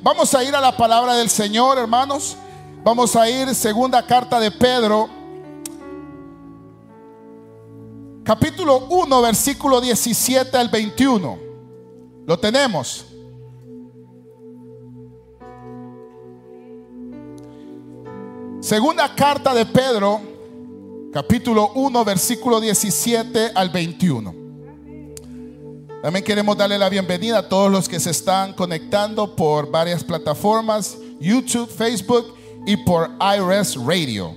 [0.00, 2.36] Vamos a ir a la palabra del Señor, hermanos.
[2.84, 5.08] Vamos a ir segunda carta de Pedro,
[8.22, 11.38] capítulo 1, versículo 17 al 21.
[12.26, 13.06] Lo tenemos.
[18.60, 20.20] Segunda carta de Pedro,
[21.12, 24.37] capítulo 1, versículo 17 al 21.
[26.02, 30.96] También queremos darle la bienvenida a todos los que se están conectando por varias plataformas,
[31.18, 32.34] YouTube, Facebook
[32.64, 34.32] y por IRS Radio.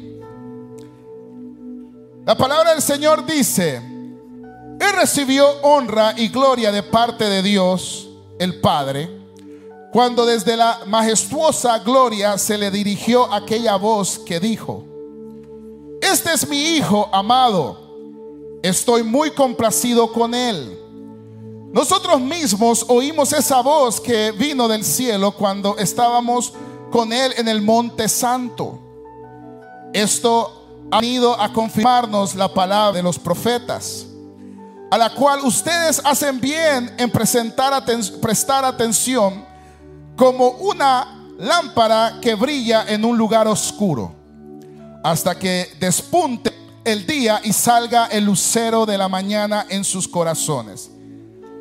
[2.25, 8.59] La palabra del Señor dice, Él recibió honra y gloria de parte de Dios, el
[8.59, 9.07] Padre,
[9.93, 14.83] cuando desde la majestuosa gloria se le dirigió aquella voz que dijo,
[16.01, 17.77] Este es mi Hijo amado,
[18.63, 20.80] estoy muy complacido con Él.
[21.73, 26.53] Nosotros mismos oímos esa voz que vino del cielo cuando estábamos
[26.91, 28.77] con Él en el monte santo.
[29.93, 34.05] Esto ha ido a confirmarnos la palabra de los profetas,
[34.91, 37.85] a la cual ustedes hacen bien en presentar
[38.19, 39.45] prestar atención
[40.17, 44.13] como una lámpara que brilla en un lugar oscuro,
[45.05, 50.90] hasta que despunte el día y salga el lucero de la mañana en sus corazones.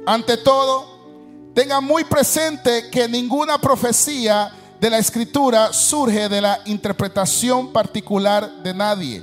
[0.06, 7.72] Ante todo, tengan muy presente que ninguna profecía de la escritura surge de la interpretación
[7.72, 9.22] particular de nadie,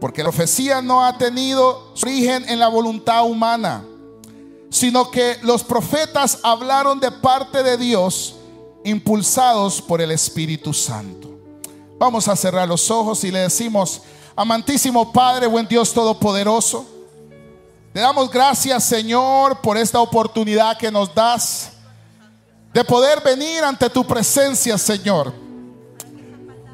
[0.00, 3.84] porque la profecía no ha tenido su origen en la voluntad humana
[4.74, 8.34] sino que los profetas hablaron de parte de Dios,
[8.82, 11.30] impulsados por el Espíritu Santo.
[11.96, 14.02] Vamos a cerrar los ojos y le decimos,
[14.34, 16.84] amantísimo Padre, buen Dios Todopoderoso,
[17.94, 21.70] te damos gracias Señor por esta oportunidad que nos das
[22.74, 25.32] de poder venir ante tu presencia, Señor.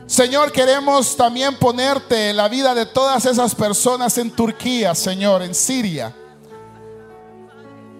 [0.06, 6.12] Señor, queremos también ponerte la vida de todas esas personas en Turquía, Señor, en Siria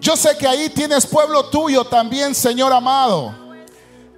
[0.01, 3.35] yo sé que ahí tienes pueblo tuyo también, Señor amado.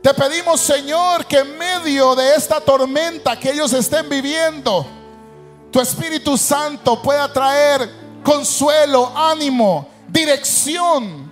[0.02, 4.88] Te pedimos, Señor, que en medio de esta tormenta que ellos estén viviendo,
[5.72, 11.32] tu Espíritu Santo pueda traer consuelo, ánimo, dirección.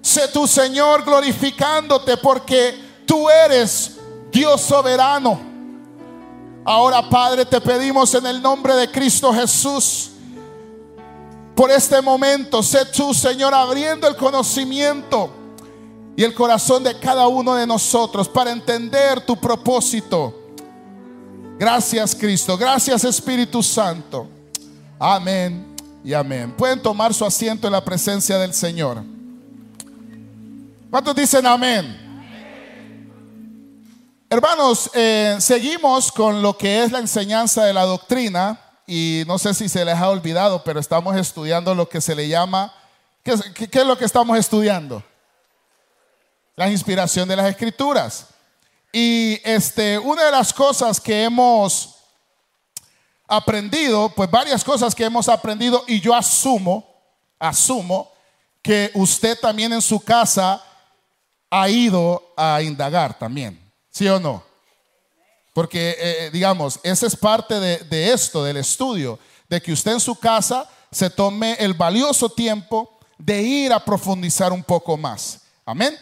[0.00, 2.74] Sé tu Señor glorificándote porque
[3.06, 3.98] tú eres
[4.32, 5.40] Dios soberano.
[6.64, 10.10] Ahora, Padre, te pedimos en el nombre de Cristo Jesús
[11.54, 12.62] por este momento.
[12.62, 15.30] Sé tú, Señor, abriendo el conocimiento
[16.16, 20.34] y el corazón de cada uno de nosotros para entender tu propósito.
[21.58, 22.56] Gracias, Cristo.
[22.56, 24.28] Gracias, Espíritu Santo.
[25.04, 25.66] Amén
[26.04, 26.52] y amén.
[26.52, 29.02] Pueden tomar su asiento en la presencia del Señor.
[30.92, 31.98] ¿Cuántos dicen amén?
[34.30, 39.54] Hermanos, eh, seguimos con lo que es la enseñanza de la doctrina y no sé
[39.54, 42.72] si se les ha olvidado, pero estamos estudiando lo que se le llama,
[43.24, 45.02] ¿qué, es lo que estamos estudiando?
[46.54, 48.28] La inspiración de las escrituras.
[48.92, 52.01] Y este, una de las cosas que hemos
[53.26, 56.86] aprendido, pues varias cosas que hemos aprendido y yo asumo,
[57.38, 58.10] asumo
[58.62, 60.62] que usted también en su casa
[61.50, 63.60] ha ido a indagar también,
[63.90, 64.42] ¿sí o no?
[65.52, 69.18] Porque, eh, eh, digamos, esa es parte de, esto, del estudio,
[69.48, 74.52] de que usted en su casa se tome el valioso tiempo de ir a profundizar
[74.52, 75.40] un poco más.
[75.66, 75.98] Amén.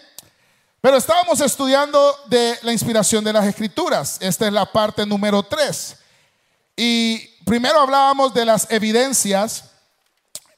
[0.80, 4.18] Pero estábamos estudiando de la inspiración de las escrituras.
[4.20, 5.96] Esta es la parte número 3.
[6.82, 9.64] Y primero hablábamos de las evidencias,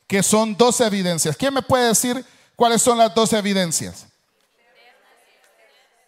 [0.07, 1.37] que son dos evidencias.
[1.37, 2.25] ¿Quién me puede decir
[2.55, 4.07] cuáles son las dos evidencias?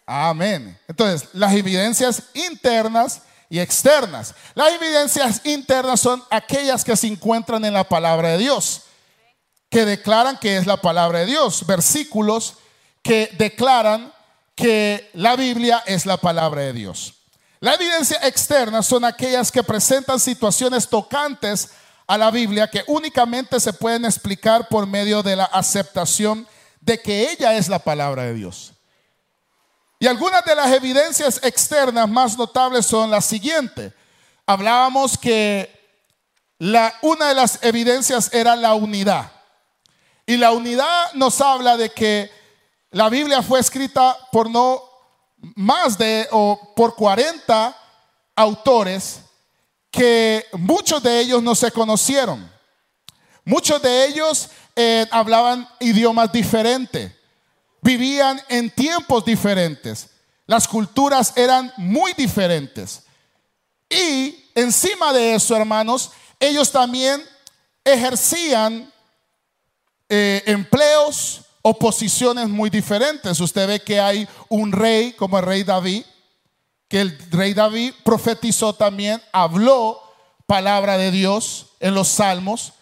[0.05, 0.79] Amén.
[0.87, 4.33] Entonces, las evidencias internas y externas.
[4.53, 8.83] Las evidencias internas son aquellas que se encuentran en la palabra de Dios,
[9.69, 11.67] que declaran que es la palabra de Dios.
[11.67, 12.53] Versículos
[13.03, 14.13] que declaran
[14.55, 17.24] que la Biblia es la palabra de Dios.
[17.59, 21.69] La evidencia externa son aquellas que presentan situaciones tocantes
[22.07, 26.47] a la Biblia que únicamente se pueden explicar por medio de la aceptación
[26.81, 28.73] de que ella es la palabra de Dios.
[29.99, 33.93] Y algunas de las evidencias externas más notables son las siguientes.
[34.45, 35.73] Hablábamos que
[37.01, 39.31] una de las evidencias era la unidad.
[40.25, 42.31] Y la unidad nos habla de que
[42.91, 44.83] la Biblia fue escrita por no
[45.55, 47.75] más de o por 40
[48.35, 49.19] autores
[49.91, 52.51] que muchos de ellos no se conocieron.
[53.43, 57.11] Muchos de ellos eh, hablaban idiomas diferentes
[57.85, 60.09] vivían en tiempos diferentes.
[60.47, 63.03] Las culturas eran muy diferentes.
[63.87, 67.23] Y encima de eso, hermanos, ellos también
[67.83, 68.91] ejercían
[70.09, 73.39] eh, empleos o posiciones muy diferentes.
[73.39, 76.05] Usted ve que hay un rey como el rey David,
[76.87, 79.99] que el rey David profetizó también, habló
[80.45, 82.73] palabra de Dios en los salmos.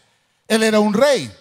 [0.49, 1.33] Él era un rey.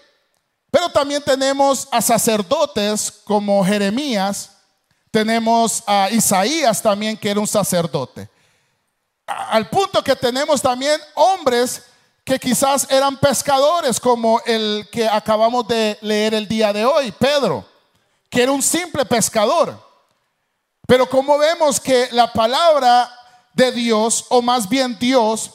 [0.71, 4.53] Pero también tenemos a sacerdotes como Jeremías,
[5.11, 8.31] tenemos a Isaías también que era un sacerdote.
[9.27, 11.83] Al punto que tenemos también hombres
[12.25, 17.65] que quizás eran pescadores como el que acabamos de leer el día de hoy, Pedro,
[18.31, 19.77] que era un simple pescador.
[20.87, 23.11] Pero como vemos que la palabra
[23.55, 25.53] de Dios, o más bien Dios,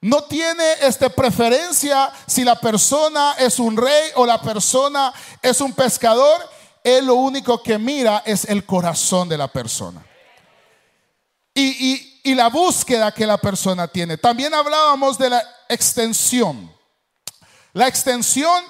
[0.00, 5.72] no tiene este preferencia si la persona es un rey o la persona es un
[5.72, 6.40] pescador,
[6.82, 10.04] él lo único que mira es el corazón de la persona.
[11.52, 14.18] Y, y, y la búsqueda que la persona tiene.
[14.18, 16.72] También hablábamos de la extensión.
[17.72, 18.64] La extensión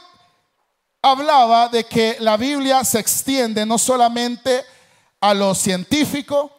[1.03, 4.65] hablaba de que la Biblia se extiende no solamente
[5.21, 6.51] a lo científico,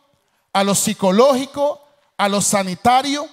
[0.53, 1.81] a lo psicológico,
[2.17, 3.27] a lo sanitario.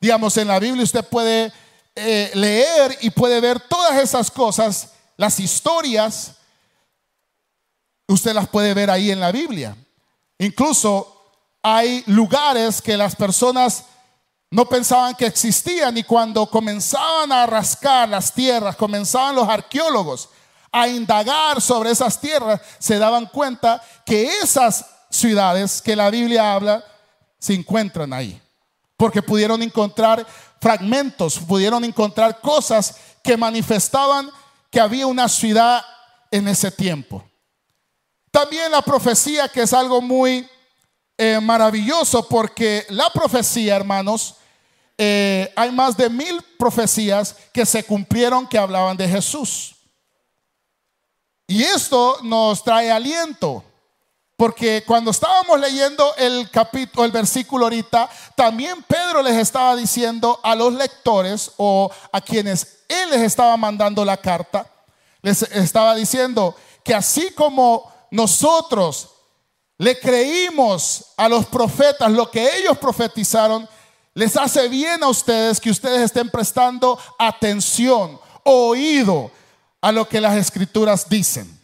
[0.00, 1.52] Digamos, en la Biblia usted puede
[1.94, 6.36] eh, leer y puede ver todas esas cosas, las historias,
[8.06, 9.76] usted las puede ver ahí en la Biblia.
[10.38, 11.16] Incluso
[11.62, 13.84] hay lugares que las personas
[14.50, 20.28] no pensaban que existían y cuando comenzaban a rascar las tierras, comenzaban los arqueólogos
[20.72, 26.84] a indagar sobre esas tierras, se daban cuenta que esas ciudades que la Biblia habla
[27.38, 28.40] se encuentran ahí.
[28.96, 30.26] Porque pudieron encontrar
[30.60, 34.30] fragmentos, pudieron encontrar cosas que manifestaban
[34.70, 35.84] que había una ciudad
[36.30, 37.24] en ese tiempo.
[38.30, 40.48] También la profecía, que es algo muy
[41.16, 44.36] eh, maravilloso porque la profecía, hermanos,
[45.02, 49.74] eh, hay más de mil profecías que se cumplieron que hablaban de Jesús.
[51.46, 53.64] Y esto nos trae aliento.
[54.36, 60.54] Porque cuando estábamos leyendo el capítulo, el versículo ahorita, también Pedro les estaba diciendo a
[60.54, 64.70] los lectores o a quienes él les estaba mandando la carta,
[65.22, 66.54] les estaba diciendo
[66.84, 69.08] que así como nosotros
[69.78, 73.66] le creímos a los profetas lo que ellos profetizaron,
[74.14, 79.30] les hace bien a ustedes que ustedes estén prestando atención, oído
[79.80, 81.58] a lo que las escrituras dicen.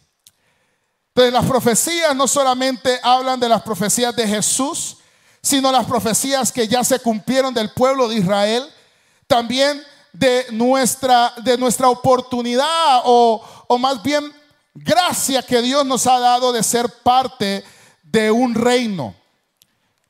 [1.09, 4.99] Entonces las profecías no solamente hablan de las profecías de Jesús,
[5.43, 8.65] sino las profecías que ya se cumplieron del pueblo de Israel,
[9.27, 9.83] también
[10.13, 14.33] de nuestra, de nuestra oportunidad o, o más bien
[14.75, 17.65] gracia que Dios nos ha dado de ser parte
[18.03, 19.15] de un reino.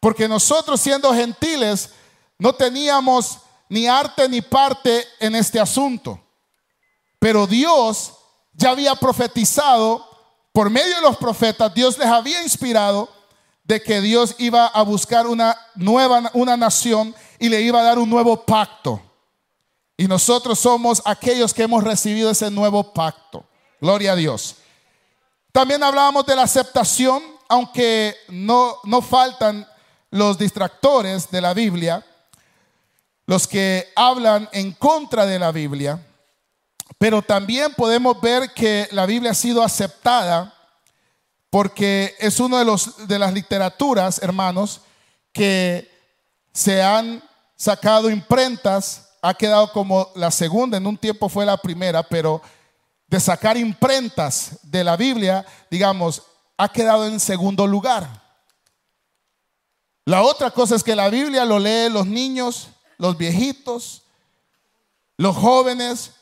[0.00, 1.90] Porque nosotros siendo gentiles
[2.38, 3.38] no teníamos
[3.68, 6.20] ni arte ni parte en este asunto.
[7.18, 8.12] Pero Dios
[8.52, 10.06] ya había profetizado
[10.52, 13.08] por medio de los profetas, Dios les había inspirado
[13.64, 17.98] de que Dios iba a buscar una nueva una nación y le iba a dar
[17.98, 19.00] un nuevo pacto.
[19.96, 23.46] Y nosotros somos aquellos que hemos recibido ese nuevo pacto.
[23.80, 24.56] Gloria a Dios.
[25.52, 29.66] También hablábamos de la aceptación aunque no, no faltan
[30.10, 32.04] los distractores de la Biblia,
[33.26, 36.00] los que hablan en contra de la Biblia,
[36.99, 40.54] pero también podemos ver que la Biblia ha sido aceptada
[41.50, 44.80] porque es una de, de las literaturas, hermanos,
[45.33, 45.90] que
[46.52, 47.23] se han
[47.56, 52.40] sacado imprentas, ha quedado como la segunda, en un tiempo fue la primera, pero
[53.09, 56.23] de sacar imprentas de la Biblia, digamos,
[56.56, 58.23] ha quedado en segundo lugar.
[60.04, 64.02] La otra cosa es que la Biblia lo leen los niños, los viejitos,
[65.16, 66.12] los jóvenes,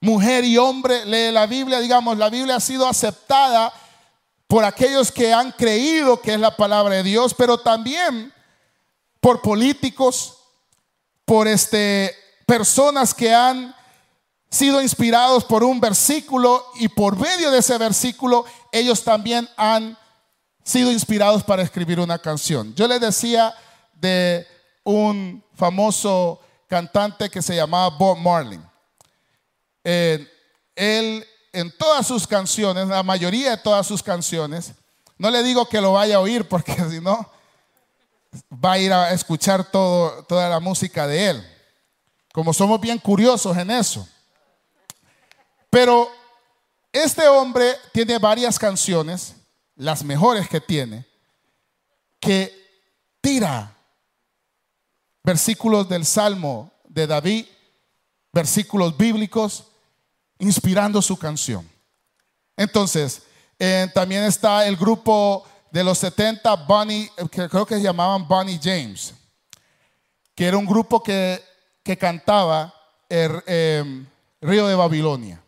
[0.00, 1.80] mujer y hombre, lee la Biblia.
[1.80, 3.72] Digamos, la Biblia ha sido aceptada
[4.46, 8.32] por aquellos que han creído que es la palabra de Dios, pero también
[9.20, 10.38] por políticos,
[11.24, 12.14] por este,
[12.46, 13.74] personas que han
[14.50, 19.98] sido inspirados por un versículo y por medio de ese versículo ellos también han
[20.62, 22.74] sido inspirados para escribir una canción.
[22.74, 23.54] Yo les decía
[23.94, 24.46] de
[24.84, 28.60] un famoso cantante que se llamaba Bob Marley.
[29.82, 30.26] Eh,
[30.76, 34.72] él en todas sus canciones, la mayoría de todas sus canciones,
[35.16, 37.30] no le digo que lo vaya a oír porque si no
[38.52, 41.50] va a ir a escuchar toda la música de él.
[42.32, 44.06] Como somos bien curiosos en eso.
[45.70, 46.10] Pero
[46.92, 49.36] este hombre tiene varias canciones
[49.76, 51.06] las mejores que tiene,
[52.20, 52.52] que
[53.20, 53.73] tira
[55.24, 57.46] versículos del Salmo de David,
[58.32, 59.64] versículos bíblicos,
[60.38, 61.68] inspirando su canción.
[62.56, 63.22] Entonces,
[63.58, 68.60] eh, también está el grupo de los 70, Bonnie, que creo que se llamaban Bonnie
[68.62, 69.14] James,
[70.34, 71.42] que era un grupo que,
[71.98, 72.72] cantaba
[73.08, 74.06] el em,
[74.40, 75.42] Río de Babilonia.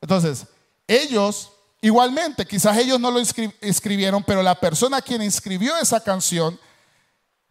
[0.00, 0.46] Entonces,
[0.86, 3.20] ellos, igualmente, quizás ellos no lo
[3.60, 6.58] escribieron, pero la persona quien escribió esa canción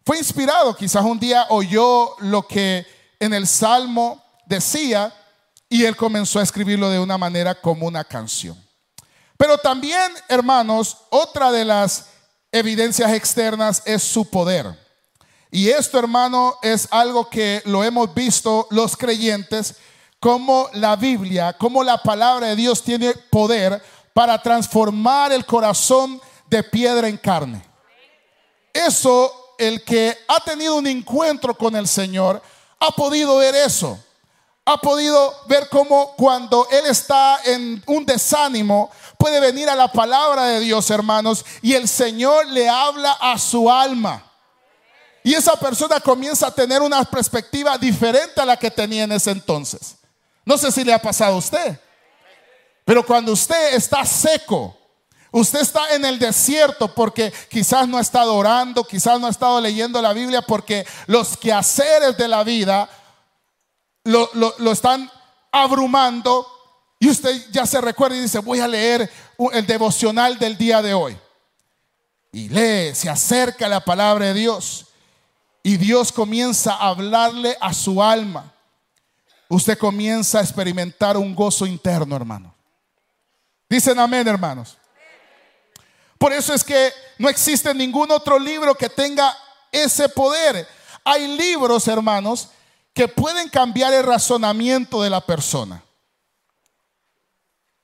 [0.04, 2.86] fue inspirado, quizás un día oyó lo que
[3.18, 5.12] en el Salmo decía
[5.68, 8.62] y él comenzó a escribirlo de una manera como una canción.
[9.38, 12.10] Pero también, hermanos, otra de las
[12.52, 14.78] evidencias externas es su poder.
[15.50, 19.76] Y esto, hermano, es algo que lo hemos visto los creyentes,
[20.20, 23.82] como la Biblia, como la palabra de Dios tiene poder
[24.12, 27.64] para transformar el corazón de piedra en carne.
[28.72, 32.42] Eso el que ha tenido un encuentro con el Señor
[32.80, 33.98] ha podido ver eso.
[34.66, 40.44] Ha podido ver cómo cuando Él está en un desánimo, puede venir a la palabra
[40.46, 44.24] de Dios, hermanos, y el Señor le habla a su alma.
[45.22, 49.30] Y esa persona comienza a tener una perspectiva diferente a la que tenía en ese
[49.30, 49.96] entonces.
[50.44, 51.80] No sé si le ha pasado a usted,
[52.84, 54.76] pero cuando usted está seco,
[55.36, 59.60] Usted está en el desierto porque quizás no ha estado orando, quizás no ha estado
[59.60, 62.88] leyendo la Biblia porque los quehaceres de la vida
[64.04, 65.10] lo, están
[65.50, 66.46] abrumando
[67.00, 69.10] y usted ya se recuerda y dice, voy a leer
[69.52, 71.18] el devocional del día de hoy.
[72.30, 74.86] Y lee, se acerca a la palabra de Dios
[75.64, 78.54] y Dios comienza a hablarle a su alma.
[79.48, 82.54] Usted comienza a experimentar un gozo interno, hermano.
[83.68, 84.78] Dicen amén, hermanos.
[86.18, 89.36] Por eso es que no existe ningún otro libro que tenga
[89.70, 90.66] ese poder.
[91.04, 92.48] Hay libros, hermanos,
[92.92, 95.82] que pueden cambiar el razonamiento de la persona,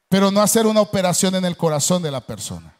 [0.08, 2.74] pero no hacer una operación en el corazón de la persona.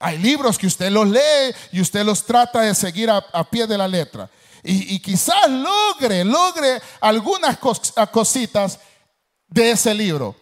[0.00, 3.76] Hay libros que usted los lee y usted los trata de seguir a, pie de
[3.76, 4.30] la letra.
[4.62, 7.58] Y, quizás logre, logre algunas
[8.12, 8.78] cositas
[9.48, 10.36] de ese libro.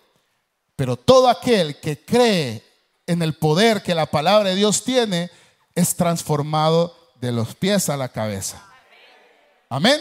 [0.75, 2.66] Pero todo aquel que cree
[3.07, 5.31] en el poder que la palabra de Dios tiene,
[5.75, 8.63] es transformado de los pies a la cabeza.
[9.69, 10.01] Amén.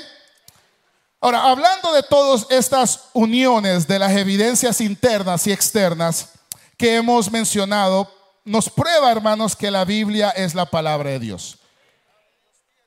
[1.21, 6.29] Ahora, hablando de todas estas uniones de las evidencias internas y externas
[6.77, 8.11] que hemos mencionado,
[8.43, 11.57] nos prueba, hermanos, que la Biblia es la palabra de Dios.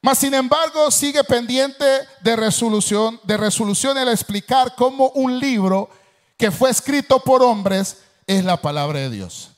[0.00, 1.84] Mas, sin embargo, sigue pendiente
[2.20, 5.90] de resolución, de resolución el explicar cómo un libro
[6.36, 9.50] que fue escrito por hombres es la palabra de Dios.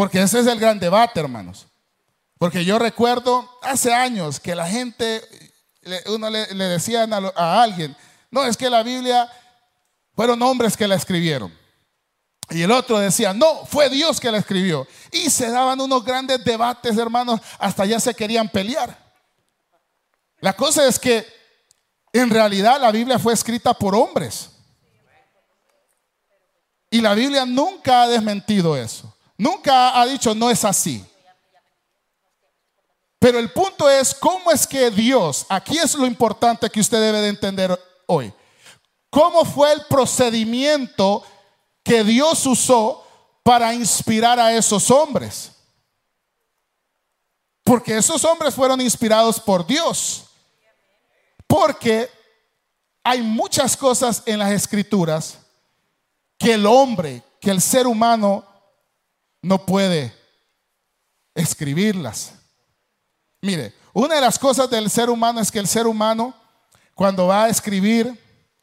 [0.00, 1.66] Porque ese es el gran debate, hermanos.
[2.38, 5.20] Porque yo recuerdo hace años que la gente,
[6.06, 7.94] uno le, decía a, alguien,
[8.30, 9.30] no, es que la Biblia
[10.14, 11.54] fueron hombres que la escribieron.
[12.48, 14.86] Y el otro decía, no, fue Dios que la escribió.
[15.12, 18.96] Y se daban unos grandes debates, hermanos, hasta ya se querían pelear.
[20.38, 21.26] La cosa es que
[22.14, 24.48] en realidad la Biblia fue escrita por hombres.
[26.90, 29.09] Y la Biblia nunca ha desmentido eso.
[29.40, 31.02] Nunca ha dicho no es así.
[33.18, 37.22] Pero el punto es cómo es que Dios, aquí es lo importante que usted debe
[37.22, 38.34] de entender hoy.
[39.08, 41.24] ¿Cómo fue el procedimiento
[41.82, 43.02] que Dios usó
[43.42, 45.52] para inspirar a esos hombres?
[47.64, 50.26] Porque esos hombres fueron inspirados por Dios.
[51.46, 52.10] Porque
[53.02, 55.38] hay muchas cosas en las escrituras
[56.36, 58.49] que el hombre, que el ser humano
[59.42, 60.14] no puede
[61.34, 62.34] escribirlas.
[63.40, 66.34] Mire, una de las cosas del ser humano es que el ser humano,
[66.94, 68.18] cuando va a escribir,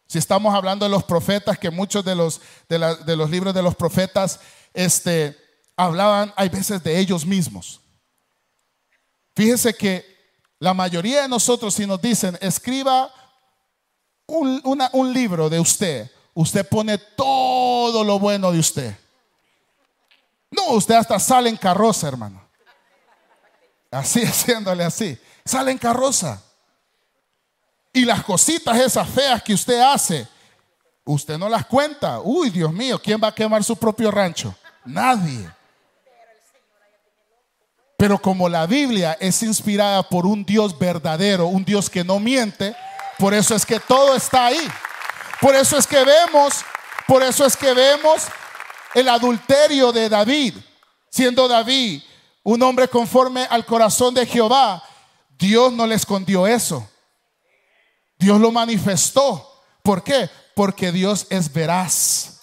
[0.08, 3.76] si estamos hablando de los profetas, que muchos de los, de, los libros de los
[3.76, 4.40] profetas
[4.74, 5.36] este,
[5.76, 7.82] hablaban, hay veces, de ellos mismos.
[9.36, 10.06] Fíjese que
[10.60, 13.12] la mayoría de nosotros, si nos dicen, escriba
[14.28, 14.62] un,
[14.94, 18.98] un libro de usted, usted pone todo lo bueno de usted.
[20.52, 22.42] No, usted hasta sale en carroza, hermano.
[23.92, 25.18] Así, haciéndole así.
[25.46, 26.42] Sale en carroza.
[27.94, 30.28] Y las cositas esas feas que usted hace,
[31.04, 32.20] usted no las cuenta.
[32.20, 34.54] Uy, Dios mío, ¿quién va a quemar su propio rancho?
[34.86, 35.50] Nadie.
[37.98, 42.76] Pero como la Biblia es inspirada por un Dios verdadero, un Dios que no miente,
[43.18, 44.68] por eso es que todo está ahí.
[45.42, 46.64] Por eso es que vemos,
[47.08, 48.28] por eso es que vemos
[49.00, 50.56] el adulterio de David.
[51.10, 52.02] siendo David
[52.44, 54.84] un hombre conforme al corazón de Jehová,
[55.38, 56.88] Dios no le escondió eso.
[58.18, 59.64] Dios lo manifestó.
[59.84, 60.30] ¿Por qué?
[60.56, 62.42] Porque Dios es veraz.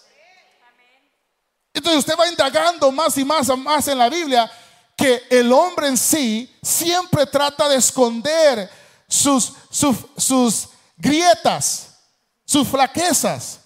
[1.73, 4.51] Entonces usted va indagando más y más, más en la Biblia
[4.97, 8.71] que el hombre en sí siempre trata de esconder
[9.09, 11.99] sus, sus, sus grietas,
[12.45, 13.61] sus flaquezas.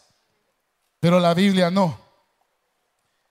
[1.00, 2.07] Pero la Biblia no.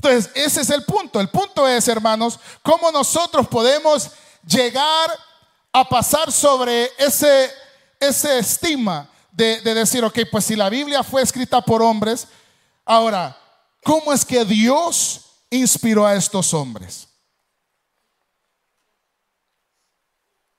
[0.10, 1.20] Ese es el punto.
[1.20, 4.12] El punto es, hermanos, cómo nosotros podemos
[4.46, 5.10] llegar
[5.72, 7.52] a pasar sobre ese,
[8.00, 12.28] ese estigma de, de decir, ok, pues si la Biblia fue escrita por hombres,
[12.86, 13.38] ahora,
[13.84, 17.08] ¿cómo es que Dios inspiró a estos hombres?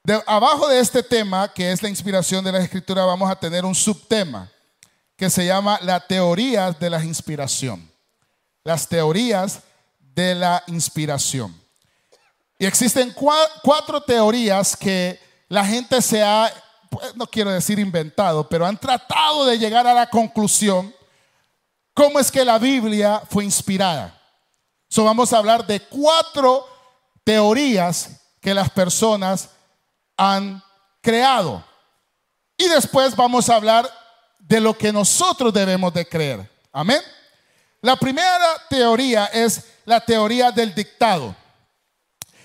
[0.05, 3.65] De, abajo de este tema, que es la inspiración de la escritura, vamos a tener
[3.65, 4.51] un subtema
[5.17, 7.91] que se llama la teoría de la inspiración.
[8.69, 9.61] Las teorías
[9.99, 11.59] de la inspiración.
[12.59, 13.15] Y existen
[13.63, 16.53] cuatro teorías que la gente se ha,
[16.91, 20.95] pues, no quiero decir inventado, pero han tratado de llegar a la conclusión
[21.95, 24.21] cómo es que la Biblia fue inspirada.
[24.91, 26.69] So vamos a hablar de cuatro
[27.25, 29.49] teorías que las personas
[30.15, 30.63] han
[31.01, 31.65] creado.
[32.59, 33.91] Y después vamos a hablar
[34.39, 36.51] de lo que nosotros debemos de creer.
[36.71, 37.01] Amén.
[37.81, 41.35] La primera teoría es la teoría del dictado.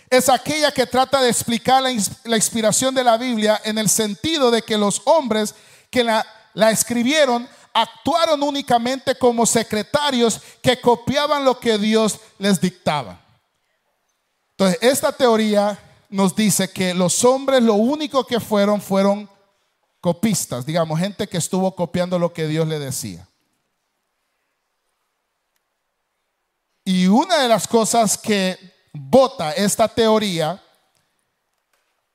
[0.10, 1.92] Es aquella que trata de explicar la,
[2.36, 5.56] inspiración de la Biblia en el sentido de que los hombres
[5.90, 13.20] que la, la escribieron actuaron únicamente como secretarios que copiaban lo que Dios les dictaba.
[14.52, 19.28] Entonces, esta teoría nos dice que los hombres lo único que fueron fueron
[20.00, 23.28] copistas, digamos, gente que estuvo copiando lo que Dios le decía.
[26.86, 28.58] Y una de las cosas que
[28.94, 30.62] vota esta teoría,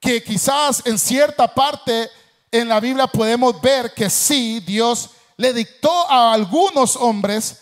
[0.00, 2.10] que quizás en cierta parte
[2.50, 7.60] en la Biblia podemos ver que sí, Dios le dictó a algunos hombres,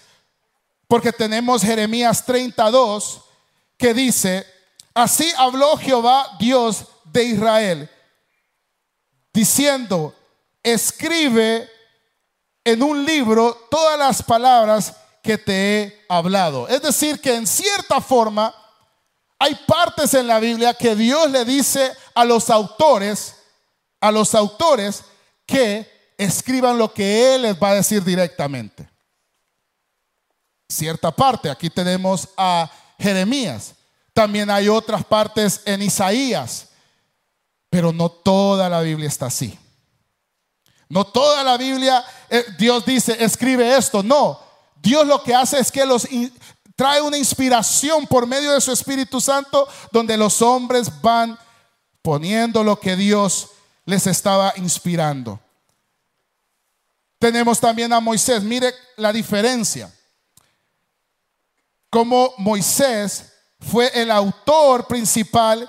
[0.89, 3.23] porque tenemos Jeremías 32,
[3.77, 4.47] que dice,
[4.97, 7.91] Así habló Jehová Dios de Israel,
[9.31, 10.15] diciendo,
[10.63, 11.71] escribe
[12.65, 16.69] en un libro todas las palabras que te he hablado.
[16.69, 18.55] Es decir, que en cierta forma
[19.39, 23.35] hay partes en la Biblia que Dios le dice a los autores,
[24.01, 25.03] a los autores
[25.45, 28.89] que escriban lo que Él les va a decir directamente.
[30.69, 33.75] Cierta parte, aquí tenemos a Jeremías.
[34.13, 36.69] También hay otras partes en Isaías,
[37.69, 39.59] pero no toda la Biblia está así.
[40.89, 44.05] No toda la Biblia, eh, Dios dice, escribe esto.
[44.05, 44.46] No,
[44.87, 46.07] Dios lo que hace es que los
[46.77, 51.37] trae una inspiración por medio de su Espíritu Santo, donde los hombres van
[52.03, 53.49] poniendo lo que Dios
[53.85, 55.41] les estaba inspirando.
[57.19, 58.45] Tenemos también a Moisés.
[58.45, 59.93] Mire la diferencia.
[61.91, 65.69] Como Moisés fue el autor principal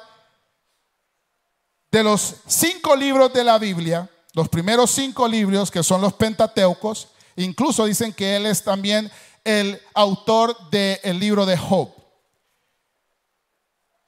[1.90, 7.08] de los cinco libros de la Biblia, los primeros cinco libros que son los Pentateucos,
[7.38, 9.12] incluso dicen que él es también
[9.44, 11.94] el autor del libro de Job.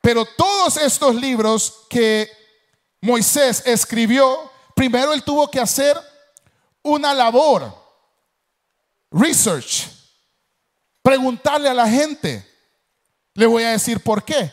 [0.02, 2.30] Pero todos estos libros que
[3.02, 5.98] Moisés escribió, primero él tuvo que hacer
[6.82, 7.74] una labor,
[9.12, 9.88] research,
[11.02, 12.46] preguntarle a la gente,
[13.34, 14.52] le voy a decir por qué.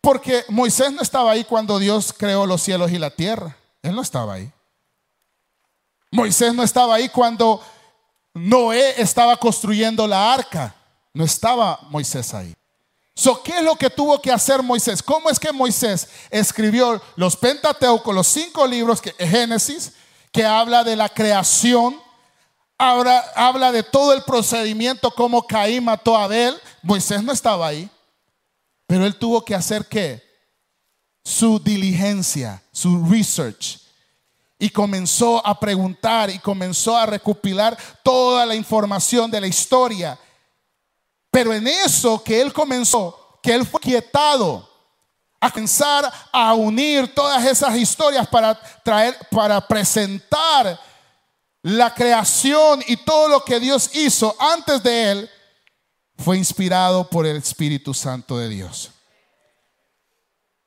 [0.00, 3.56] Porque Moisés no estaba ahí cuando Dios creó los cielos y la tierra.
[3.82, 4.52] Él no estaba ahí.
[6.10, 7.60] Moisés no estaba ahí cuando
[8.38, 10.74] Noé estaba construyendo la arca.
[11.12, 12.54] No estaba Moisés ahí.
[13.14, 15.02] So, ¿Qué es lo que tuvo que hacer Moisés?
[15.02, 19.92] ¿Cómo es que Moisés escribió los Pentateucos, los cinco libros, que, Génesis,
[20.30, 22.00] que habla de la creación,
[22.78, 26.54] habla, habla de todo el procedimiento, como Caín mató a Abel?
[26.80, 27.90] Moisés no estaba ahí.
[28.86, 30.22] Pero él tuvo que hacer qué?
[31.24, 33.80] Su diligencia, su research.
[34.58, 40.18] Y comenzó a preguntar y comenzó a recopilar toda la información de la historia.
[41.30, 44.68] Pero en eso que él comenzó, que él fue quietado
[45.40, 50.80] a pensar a unir todas esas historias para traer, para presentar
[51.62, 55.30] la creación y todo lo que Dios hizo antes de él,
[56.16, 58.90] fue inspirado por el Espíritu Santo de Dios.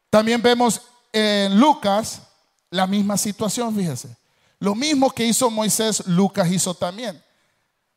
[0.10, 2.22] También vemos en Lucas
[2.72, 4.18] la misma situación, fíjese.
[4.60, 7.22] Lo mismo que hizo Moisés, Lucas hizo también.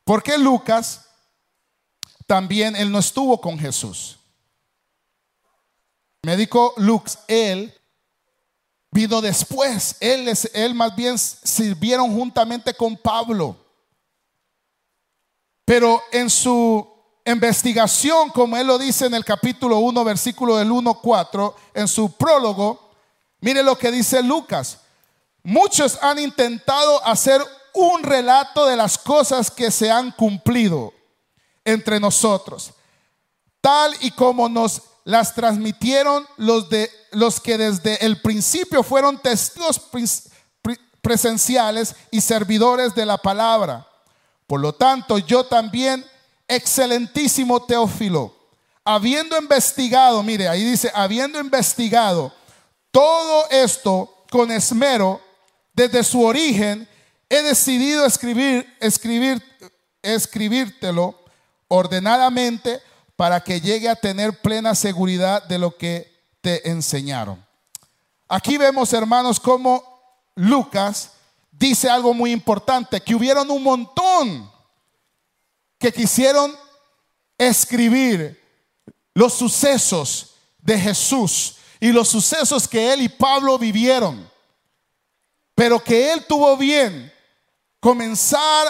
[0.03, 1.05] Porque Lucas
[2.27, 4.17] también, él no estuvo con Jesús.
[6.23, 7.73] médico Lux, él
[8.91, 9.95] vino después.
[9.99, 13.55] Él, él más bien sirvieron juntamente con Pablo.
[15.63, 16.87] Pero en su
[17.25, 22.11] investigación, como él lo dice en el capítulo 1, versículo del 1, 4, en su
[22.11, 22.84] prólogo,
[23.45, 24.79] mire lo que dice Lucas.
[25.43, 27.39] Muchos han intentado hacer
[27.73, 30.91] un relato de las cosas que se han cumplido
[31.63, 32.71] entre nosotros,
[33.61, 39.79] tal y como nos las transmitieron los, de, los que desde el principio fueron testigos
[41.01, 43.87] presenciales y servidores de la palabra.
[44.47, 46.03] Por lo tanto, yo también,
[46.47, 48.33] excelentísimo Teófilo,
[48.83, 52.33] habiendo investigado, mire, ahí dice, habiendo investigado
[52.95, 55.19] todo esto con esmero
[55.73, 56.87] desde su origen,
[57.27, 59.43] he decidido escribir, escribir,
[60.01, 61.19] escribírtelo
[61.67, 62.81] ordenadamente
[63.17, 67.45] para que llegue a tener plena seguridad de lo que te enseñaron.
[68.29, 69.83] Aquí vemos, hermanos, cómo
[70.35, 71.11] Lucas
[71.51, 74.49] dice algo muy importante, que hubieron un montón
[75.77, 76.55] que quisieron
[77.37, 78.41] escribir
[79.13, 84.29] los sucesos de Jesús y los sucesos que él y Pablo vivieron,
[85.53, 87.11] pero que él tuvo bien
[87.79, 88.67] comenzar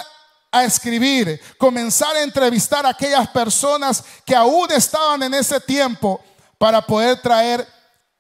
[0.52, 6.22] a escribir, comenzar a entrevistar a aquellas personas que aún estaban en ese tiempo
[6.58, 7.68] para poder traer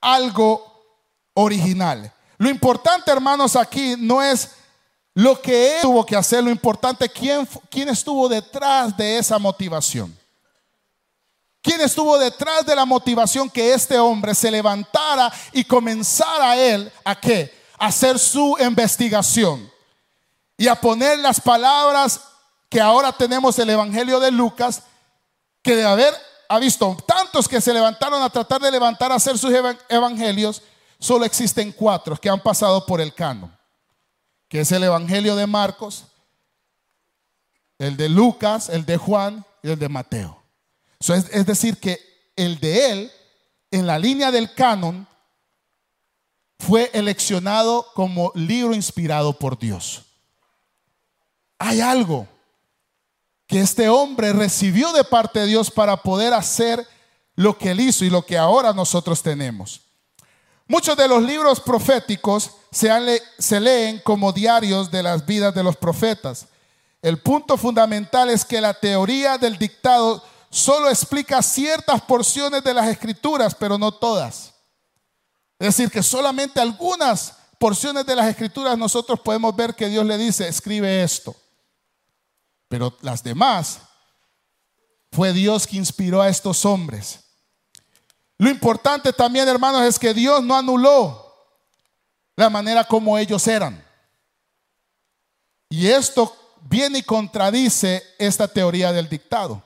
[0.01, 0.85] algo
[1.33, 2.11] original.
[2.37, 4.51] Lo importante, hermanos, aquí no es
[5.13, 10.15] lo que él tuvo que hacer, lo importante, quién, quién estuvo detrás de esa motivación.
[11.65, 17.19] ¿Quién estuvo detrás de la motivación que este hombre se levantara y comenzara él a
[17.19, 17.51] qué?
[17.79, 19.67] Hacer su investigación
[20.57, 22.21] y a poner las palabras
[22.69, 24.83] que ahora tenemos el Evangelio de Lucas,
[25.63, 26.13] que de haber
[26.47, 29.51] ha visto tantos que se levantaron a tratar de levantar a hacer sus
[29.89, 30.61] evangelios,
[30.99, 33.51] solo existen cuatro que han pasado por el canon,
[34.47, 36.05] que es el Evangelio de Marcos,
[37.79, 40.44] el de Lucas, el de Juan y el de Mateo.
[40.99, 41.99] Es, decir, que
[42.35, 43.11] el de él,
[43.71, 45.07] en la línea del canon,
[46.59, 50.03] fue eleccionado como libro inspirado por Dios.
[51.59, 52.27] Hay algo
[53.47, 56.85] que este hombre recibió de parte de Dios para poder hacer
[57.35, 59.81] lo que él hizo y lo que ahora nosotros tenemos.
[60.67, 62.89] Muchos de los libros proféticos se,
[63.37, 66.47] se, leen como diarios de las vidas de los profetas.
[67.03, 70.23] El punto fundamental es que la teoría del dictado
[70.55, 74.53] solo explica ciertas porciones de las escrituras, pero no todas.
[75.59, 80.17] Es decir, que solamente algunas porciones de las escrituras nosotros podemos ver que Dios le
[80.17, 81.35] dice, escribe esto.
[82.69, 83.79] Pero las demás
[85.11, 87.19] fue Dios que inspiró a estos hombres.
[88.37, 91.35] Lo importante también, hermanos, es que Dios no anuló
[92.37, 93.85] la manera como ellos eran.
[95.67, 99.64] Y esto viene y contradice esta teoría del dictado.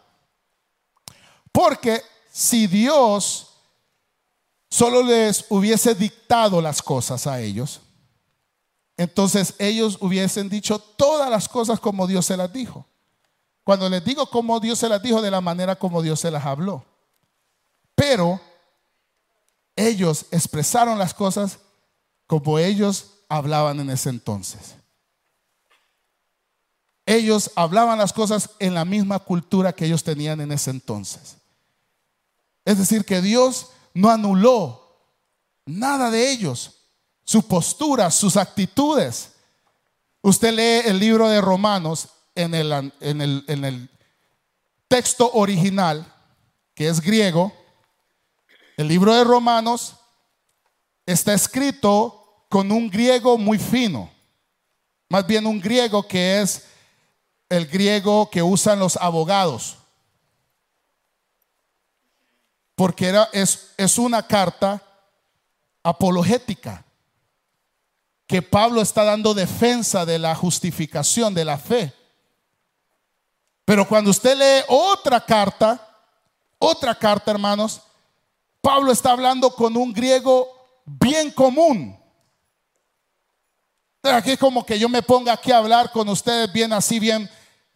[1.51, 3.47] Porque si Dios
[4.69, 7.81] solo les hubiese dictado las cosas a ellos,
[8.97, 12.85] entonces ellos hubiesen dicho todas las cosas como Dios se las dijo.
[13.63, 16.45] Cuando les digo cómo Dios se las dijo, de la manera como Dios se las
[16.45, 16.83] habló.
[17.95, 18.41] Pero
[19.75, 21.59] ellos expresaron las cosas
[22.27, 24.75] como ellos hablaban en ese entonces.
[27.05, 31.38] Ellos hablaban las cosas en la misma cultura que ellos tenían en ese entonces.
[32.65, 34.79] Es decir, que Dios no anuló
[35.65, 36.79] nada de ellos,
[37.23, 39.33] su postura, sus actitudes.
[40.21, 43.89] Usted lee el libro de Romanos en el, en el,
[44.87, 46.11] texto original,
[46.73, 47.53] que es griego,
[48.75, 49.97] el libro de Romanos
[51.05, 54.09] está escrito con un griego muy fino,
[55.07, 56.65] más bien un griego que es
[57.49, 59.78] el griego que usan los abogados,
[62.79, 64.81] porque era, es, es una carta
[65.83, 66.85] apologética
[68.25, 71.93] que Pablo está dando defensa de la justificación de la fe.
[73.65, 75.77] Pero cuando usted lee otra carta,
[76.57, 77.81] otra carta, hermanos,
[78.61, 80.47] Pablo está hablando con un griego
[80.85, 81.99] bien común.
[84.03, 87.29] Aquí es como que yo me ponga aquí a hablar con ustedes bien así, bien,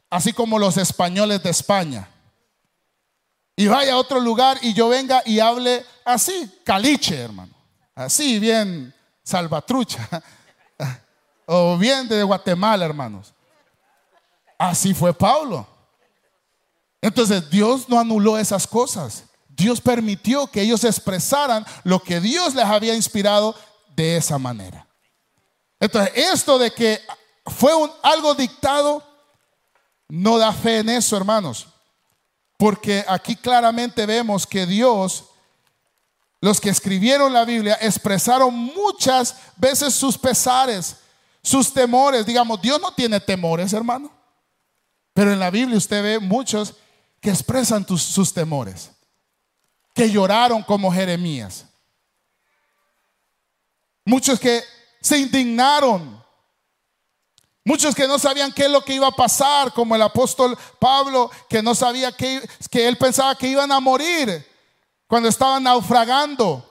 [0.09, 2.12] así como los españoles de España.
[3.55, 7.53] Y vaya a otro lugar y yo venga y hable así, caliche, hermano.
[7.95, 10.07] Así, bien salvatrucha.
[11.45, 13.33] O bien de Guatemala, hermanos.
[14.57, 15.67] Así fue Pablo.
[17.01, 19.25] Entonces Dios no anuló esas cosas.
[19.49, 23.55] Dios permitió que ellos expresaran lo que Dios les había inspirado
[23.93, 24.87] de esa manera.
[25.81, 27.01] Entonces, esto de que
[27.45, 29.03] fue un, algo dictado,
[30.07, 31.67] no da fe en eso, hermanos.
[32.63, 35.25] Porque aquí claramente vemos que Dios,
[36.39, 40.95] los que escribieron la Biblia, expresaron muchas veces sus pesares,
[41.41, 42.25] sus temores.
[42.25, 44.09] Digamos, Dios no tiene temores, hermano.
[45.13, 46.75] Pero en la Biblia usted ve muchos
[47.19, 48.91] que expresan sus temores,
[49.93, 51.65] que lloraron como Jeremías.
[54.05, 54.63] Muchos que
[55.01, 56.22] se indignaron.
[57.65, 61.31] Muchos que no sabían qué es lo que iba a pasar, como el apóstol Pablo,
[61.47, 64.45] que no sabía que, que él pensaba que iban a morir
[65.07, 66.69] cuando estaban naufragando.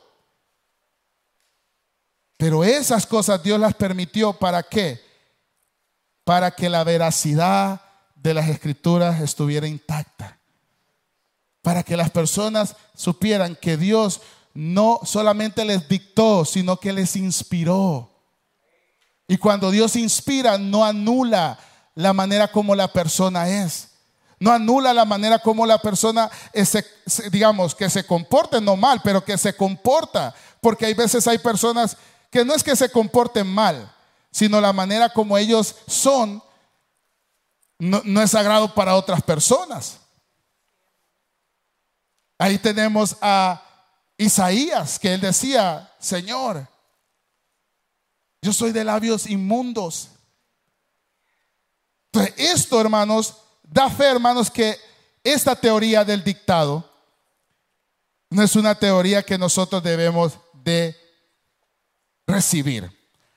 [2.37, 5.01] Pero esas cosas Dios las permitió para qué?
[6.25, 7.81] Para que la veracidad
[8.15, 10.39] de las escrituras estuviera intacta.
[11.63, 14.21] Para que las personas supieran que Dios
[14.53, 18.12] no solamente les dictó, sino que les inspiró.
[19.33, 21.59] Y cuando Dios inspira, no anula
[21.95, 23.89] la manera como la persona es.
[24.39, 26.31] No anula la manera como la persona,
[27.31, 30.35] digamos, que se comporte no mal, pero que se comporta.
[30.61, 31.97] Porque hay veces hay personas
[32.31, 33.91] que no es que se comporten mal,
[34.31, 36.43] sino la manera como ellos son
[37.79, 39.97] no, no es sagrado para otras personas.
[42.37, 43.63] Ahí tenemos a
[44.19, 46.69] Isaías, que él decía, Señor,
[48.43, 50.09] yo soy de labios inmundos.
[52.13, 54.77] Entonces, esto, hermanos, da fe, hermanos, que
[55.23, 56.91] esta teoría del dictado
[58.29, 60.97] no es una teoría que nosotros debemos de
[62.27, 62.91] recibir.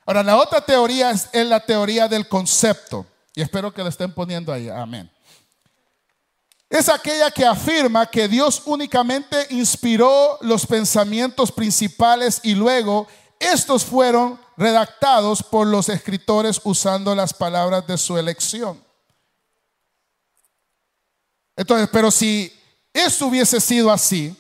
[0.06, 3.06] Ahora, la otra teoría es, la teoría del concepto.
[3.36, 4.70] Y espero que lo estén poniendo ahí.
[4.70, 5.12] Amén.
[6.70, 13.08] Es aquella que afirma que Dios únicamente inspiró los pensamientos principales y luego
[13.40, 18.84] estos fueron redactados por los escritores usando las palabras de su elección.
[21.56, 22.52] Entonces, pero si
[22.94, 24.36] eso hubiese sido así,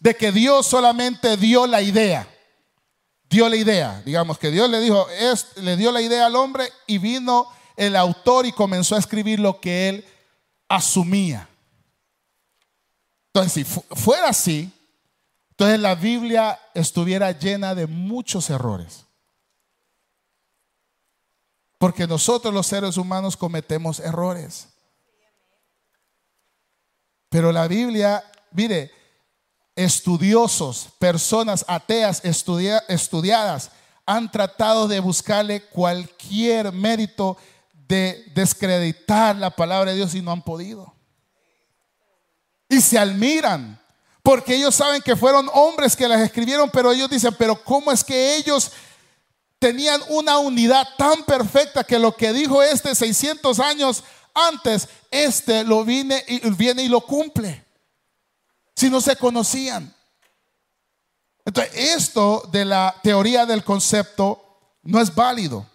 [0.00, 2.28] de que Dios solamente dio la idea,
[3.28, 6.70] dio la idea, digamos que Dios le dijo, es, le dio la idea al hombre
[6.86, 10.04] y vino el autor y comenzó a escribir lo que él
[10.68, 11.48] asumía.
[13.32, 14.70] Entonces, si fuera así,
[15.56, 19.06] entonces la Biblia estuviera llena de muchos errores.
[21.78, 24.68] Porque nosotros los seres humanos cometemos errores.
[27.28, 28.90] Pero la Biblia, mire,
[29.76, 33.70] estudiosos, personas ateas estudiadas,
[34.06, 37.36] han tratado de buscarle cualquier mérito
[37.86, 40.92] de descreditar la palabra de Dios y no han podido.
[42.68, 43.83] Y se admiran
[44.24, 48.02] porque ellos saben que fueron hombres que las escribieron, pero ellos dicen, pero ¿cómo es
[48.02, 48.72] que ellos
[49.58, 55.84] tenían una unidad tan perfecta que lo que dijo este 600 años antes, este lo
[55.84, 57.66] viene y, viene y lo cumple?
[58.74, 59.94] Si no se conocían.
[61.44, 65.66] Entonces, esto de la teoría del concepto no es válido.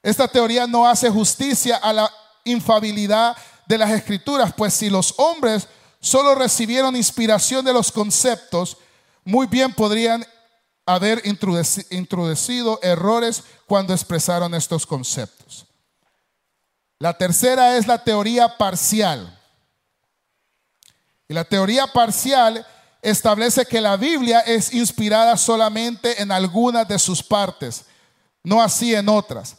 [0.00, 2.08] Esta teoría no hace justicia a la
[2.44, 5.66] infabilidad de las escrituras, pues si los hombres
[6.02, 8.76] solo recibieron inspiración de los conceptos,
[9.24, 10.26] muy bien podrían
[10.84, 15.64] haber introducido errores cuando expresaron estos conceptos.
[16.98, 19.38] La tercera es la teoría parcial.
[21.28, 22.66] Y la teoría parcial
[23.00, 27.84] establece que la Biblia es inspirada solamente en algunas de sus partes,
[28.42, 29.56] no así en otras.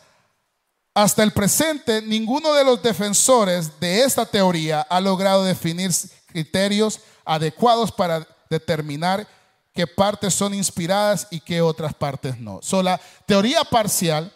[0.94, 5.92] Hasta el presente, ninguno de los defensores de esta teoría ha logrado definir
[6.34, 9.28] criterios adecuados para determinar
[9.74, 12.60] qué partes son inspiradas y qué otras partes no.
[12.64, 14.34] So, la teoría parcial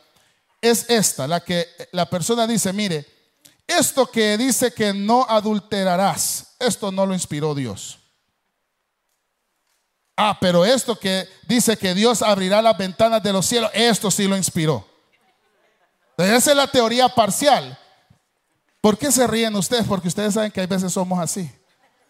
[0.61, 3.05] es esta, la que la persona dice, mire,
[3.65, 7.99] esto que dice que no adulterarás, esto no lo inspiró Dios.
[10.15, 14.27] Ah, pero esto que dice que Dios abrirá las ventanas de los cielos, esto sí
[14.27, 14.87] lo inspiró.
[16.17, 17.77] Esa es la teoría parcial.
[18.81, 19.85] ¿Por qué se ríen ustedes?
[19.85, 21.51] Porque ustedes saben que hay veces somos así.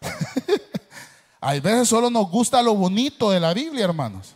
[1.40, 4.34] hay veces solo nos gusta lo bonito de la Biblia, hermanos.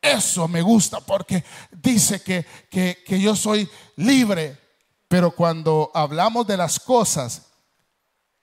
[0.00, 4.56] Eso me gusta porque dice que, que, yo soy libre.
[5.08, 7.42] Pero cuando hablamos de las cosas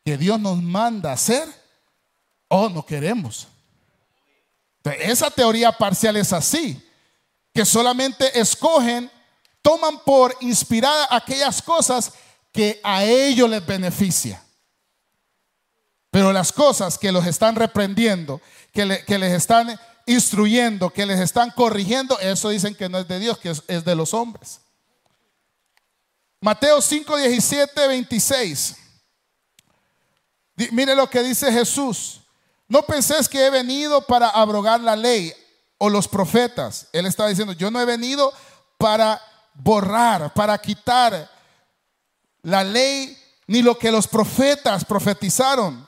[0.03, 1.47] que Dios nos manda hacer,
[2.47, 3.47] oh, no queremos.
[4.83, 6.81] Esa teoría parcial es así
[7.53, 9.09] que solamente escogen,
[9.61, 12.11] toman por inspirada aquellas cosas
[12.51, 14.44] que a ellos les beneficia.
[16.15, 18.39] Pero las cosas que los están reprendiendo,
[18.71, 23.37] que, les están instruyendo, que les están corrigiendo, eso dicen que no es de Dios,
[23.37, 24.61] que es, de los hombres.
[26.39, 28.77] Mateo 5, 17, 26.
[30.71, 32.21] Mire lo que dice Jesús.
[32.69, 35.33] No penséis que he venido para abrogar la ley
[35.77, 36.87] o los profetas.
[36.93, 38.31] Él está diciendo, yo no he venido
[38.77, 39.21] para
[39.53, 41.29] borrar, para quitar
[42.41, 45.84] la ley ni lo que los profetas profetizaron.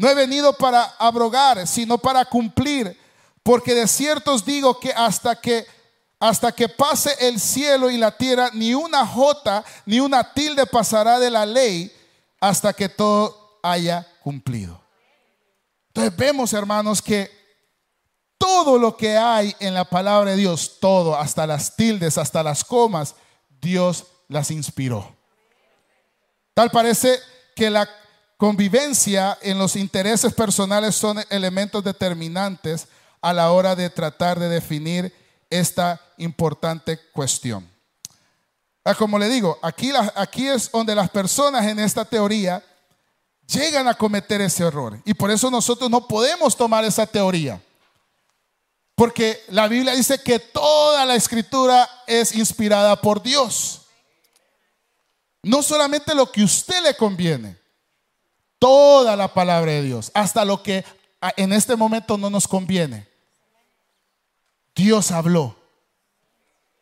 [0.00, 2.98] No he venido para abrogar, sino para cumplir,
[3.42, 5.66] porque de cierto os digo que hasta que
[6.18, 11.18] hasta que pase el cielo y la tierra, ni una jota ni una tilde pasará
[11.18, 11.94] de la ley
[12.40, 14.80] hasta que todo haya cumplido.
[15.88, 17.30] Entonces vemos, hermanos, que
[18.38, 22.64] todo lo que hay en la palabra de Dios, todo, hasta las tildes, hasta las
[22.64, 23.16] comas,
[23.60, 25.14] Dios las inspiró.
[26.54, 27.18] Tal parece
[27.54, 27.86] que la
[28.40, 32.88] convivencia en los intereses personales son elementos determinantes
[33.20, 35.14] a la hora de tratar de definir
[35.50, 37.68] esta importante cuestión.
[38.82, 42.64] Ah, como le digo, aquí, aquí es donde las personas en esta teoría
[43.46, 44.98] llegan a cometer ese error.
[45.04, 47.60] Y por eso nosotros no podemos tomar esa teoría.
[48.94, 53.82] Porque la Biblia dice que toda la escritura es inspirada por Dios.
[55.42, 57.59] No solamente lo que usted le conviene,
[58.60, 60.84] toda la palabra de Dios, hasta lo que
[61.36, 63.08] en este momento no nos conviene.
[64.76, 65.56] Dios habló.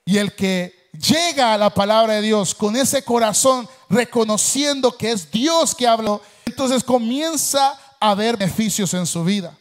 [0.04, 5.30] Y el que llega a la palabra de Dios con ese corazón reconociendo que es
[5.30, 9.56] Dios que habló, entonces comienza a ver beneficios en su vida.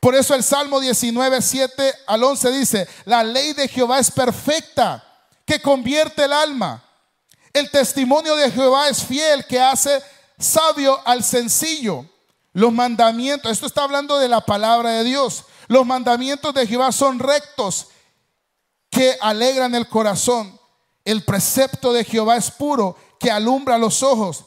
[0.00, 5.02] Por eso el Salmo 19, 7 al 11 dice, la ley de Jehová es perfecta,
[5.44, 6.82] que convierte el alma.
[7.52, 10.02] El testimonio de Jehová es fiel, que hace
[10.38, 12.06] sabio al sencillo.
[12.52, 15.44] Los mandamientos, esto está hablando de la palabra de Dios.
[15.68, 17.88] Los mandamientos de Jehová son rectos,
[18.90, 20.58] que alegran el corazón.
[21.04, 24.46] El precepto de Jehová es puro, que alumbra los ojos.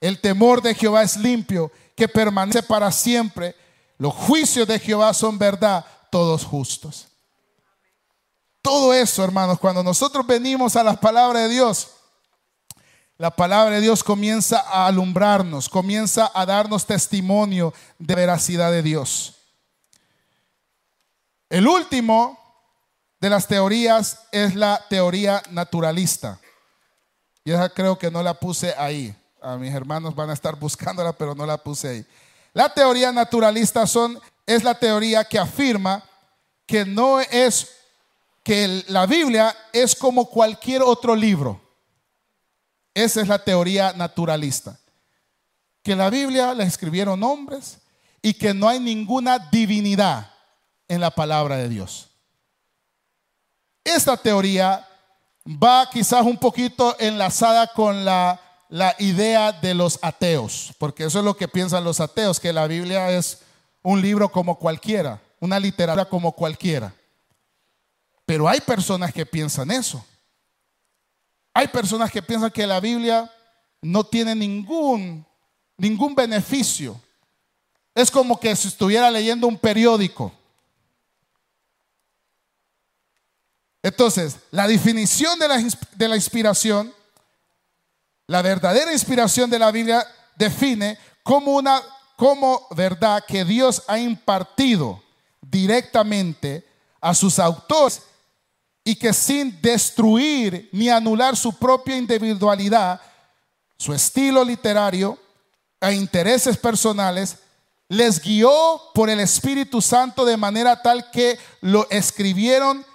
[0.00, 3.56] El temor de Jehová es limpio, que permanece para siempre.
[3.98, 7.08] Los juicios de Jehová son verdad, todos justos.
[8.62, 11.88] Todo eso, hermanos, cuando nosotros venimos a las palabras de Dios,
[13.20, 19.34] la palabra de Dios comienza a alumbrarnos, comienza a darnos testimonio de veracidad de Dios.
[21.50, 22.38] El último
[23.20, 26.40] de las teorías es la teoría naturalista.
[27.44, 29.14] Y esa creo que no la puse ahí.
[29.42, 32.06] A mis hermanos van a estar buscándola, pero no la puse ahí.
[32.54, 36.02] La teoría naturalista son, es la teoría que afirma
[36.64, 37.70] que no es
[38.42, 41.69] que la Biblia es como cualquier otro libro.
[42.94, 44.78] Esa es la teoría naturalista.
[45.82, 47.78] Que la Biblia la escribieron hombres
[48.22, 50.30] y que no hay ninguna divinidad
[50.88, 52.08] en la palabra de Dios.
[53.82, 54.86] Esta teoría
[55.46, 61.24] va quizás un poquito enlazada con la la idea de los ateos, porque eso es
[61.24, 63.40] lo que piensan los ateos, que la Biblia es
[63.82, 66.94] un libro como cualquiera, una literatura como cualquiera.
[68.24, 70.04] Pero hay personas que piensan eso.
[71.52, 73.30] Hay personas que piensan que la Biblia
[73.82, 75.26] no tiene ningún
[75.76, 77.00] ningún beneficio.
[77.94, 80.32] Es como que si estuviera leyendo un periódico.
[83.82, 86.92] Entonces, la definición de la, de la inspiración
[88.30, 91.82] la verdadera inspiración de la Biblia define como una
[92.14, 95.02] como verdad que Dios ha impartido
[95.40, 96.64] directamente
[97.00, 98.02] a sus autores
[98.84, 103.00] y que sin destruir ni anular su propia individualidad,
[103.76, 105.18] su estilo literario
[105.80, 107.36] e intereses personales,
[107.88, 112.86] les guió por el Espíritu Santo de manera tal que lo escribieron,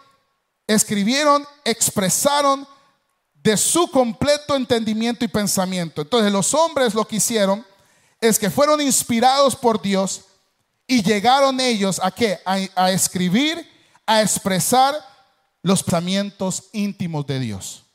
[0.68, 2.68] escribieron, expresaron
[3.44, 6.02] de su completo entendimiento y pensamiento.
[6.02, 7.66] Entonces los hombres lo que hicieron
[8.20, 10.22] es que fueron inspirados por Dios
[10.88, 12.40] y llegaron ellos a qué?
[12.46, 13.70] A, escribir,
[14.06, 14.96] a expresar
[15.66, 17.86] los pensamientos íntimos de Dios.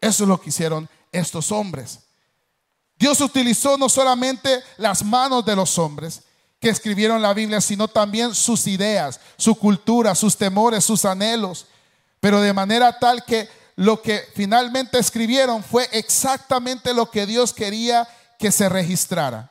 [0.00, 2.00] Eso es lo que hicieron estos hombres.
[2.96, 6.22] Dios utilizó no solamente las manos de los hombres
[6.58, 11.66] que escribieron la Biblia, sino también sus ideas, su cultura, sus temores, sus anhelos,
[12.18, 18.08] pero de manera tal que lo que finalmente escribieron fue exactamente lo que Dios quería
[18.36, 19.48] que se registrara.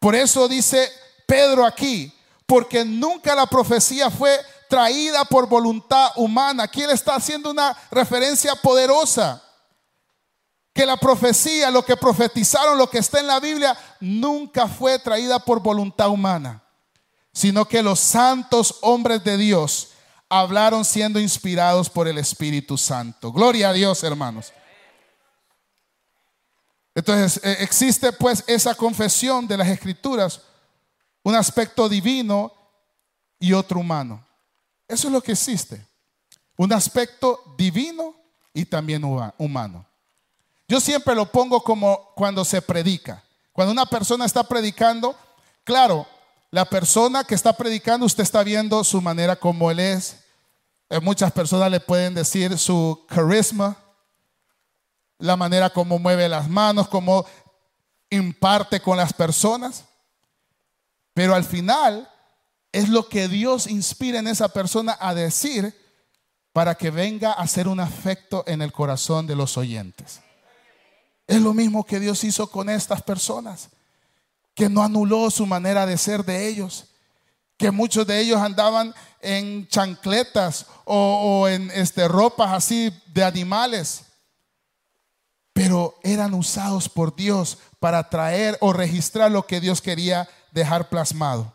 [0.00, 0.90] Por eso dice
[1.28, 2.12] Pedro aquí,
[2.44, 4.36] porque nunca la profecía fue
[4.68, 6.64] traída por voluntad humana.
[6.64, 9.42] Aquí está haciendo una referencia poderosa.
[10.74, 15.40] que la profecía, lo que profetizaron, lo que está en la Biblia, nunca fue traída
[15.40, 16.62] por voluntad humana,
[17.32, 19.88] sino que los santos hombres de Dios
[20.28, 23.32] hablaron siendo inspirados por el Espíritu Santo.
[23.32, 24.52] Gloria a Dios, hermanos.
[26.94, 30.40] Entonces, eh, existe pues esa confesión de las escrituras,
[31.24, 32.52] un aspecto divino
[33.40, 34.27] y otro humano.
[34.88, 35.86] Eso es lo que existe.
[36.56, 38.14] Un aspecto divino
[38.52, 39.86] y también humano.
[40.66, 43.22] Yo siempre lo pongo como cuando se predica.
[43.52, 45.14] Cuando una persona está predicando,
[45.62, 46.06] claro,
[46.50, 50.16] la persona que está predicando, usted está viendo su manera como él es.
[50.88, 53.76] Eh, muchas personas le pueden decir su carisma,
[55.18, 57.26] la manera como mueve las manos, como
[58.08, 59.84] imparte con las personas.
[61.12, 62.08] Pero al final
[62.72, 65.74] es lo que Dios inspira en esa persona a decir
[66.52, 70.20] para que venga a hacer un afecto en el corazón de los oyentes.
[71.26, 73.68] Es lo mismo que Dios hizo con estas personas,
[74.54, 76.86] que no anuló su manera de ser de ellos,
[77.56, 84.04] que muchos de ellos andaban en chancletas o, en este, ropas así de animales
[85.58, 91.52] pero eran usados por Dios para traer o registrar lo que Dios quería dejar plasmado.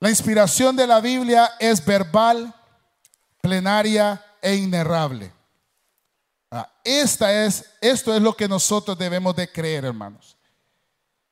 [0.00, 2.54] La inspiración de la Biblia es verbal,
[3.40, 5.32] plenaria e inerrable.
[6.50, 10.36] Ah, esta es, esto es lo que nosotros debemos de creer, hermanos.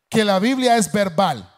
[0.08, 1.50] Que la Biblia es verbal,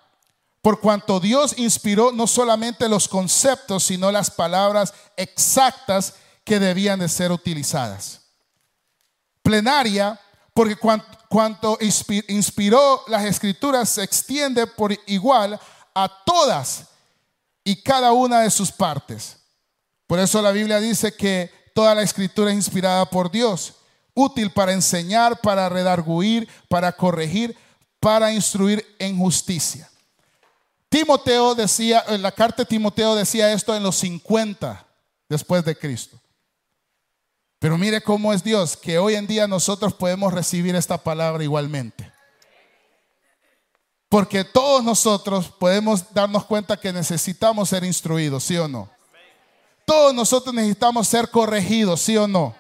[0.63, 7.09] por cuanto Dios inspiró no solamente los conceptos, sino las palabras exactas que debían de
[7.09, 8.21] ser utilizadas
[9.51, 10.19] plenaria,
[10.55, 11.79] porque cuanto,
[12.29, 15.59] inspiró las escrituras se extiende por igual
[15.95, 16.87] a todas
[17.65, 19.39] y cada una de sus partes.
[20.07, 23.75] Por eso la Biblia dice que toda la escritura es inspirada por Dios,
[24.15, 27.57] útil para enseñar, para redarguir, para corregir,
[28.01, 29.89] para instruir en justicia.
[30.89, 34.85] Timoteo decía, en la carta de Timoteo decía esto en los 50
[35.29, 36.19] después de Cristo.
[37.61, 42.11] Pero mire cómo es Dios, que hoy en día nosotros podemos recibir esta palabra igualmente.
[44.11, 48.91] Porque todos nosotros podemos darnos cuenta que necesitamos ser instruidos, ¿sí o no?
[49.87, 52.53] Todos nosotros necesitamos ser corregidos, ¿sí o no?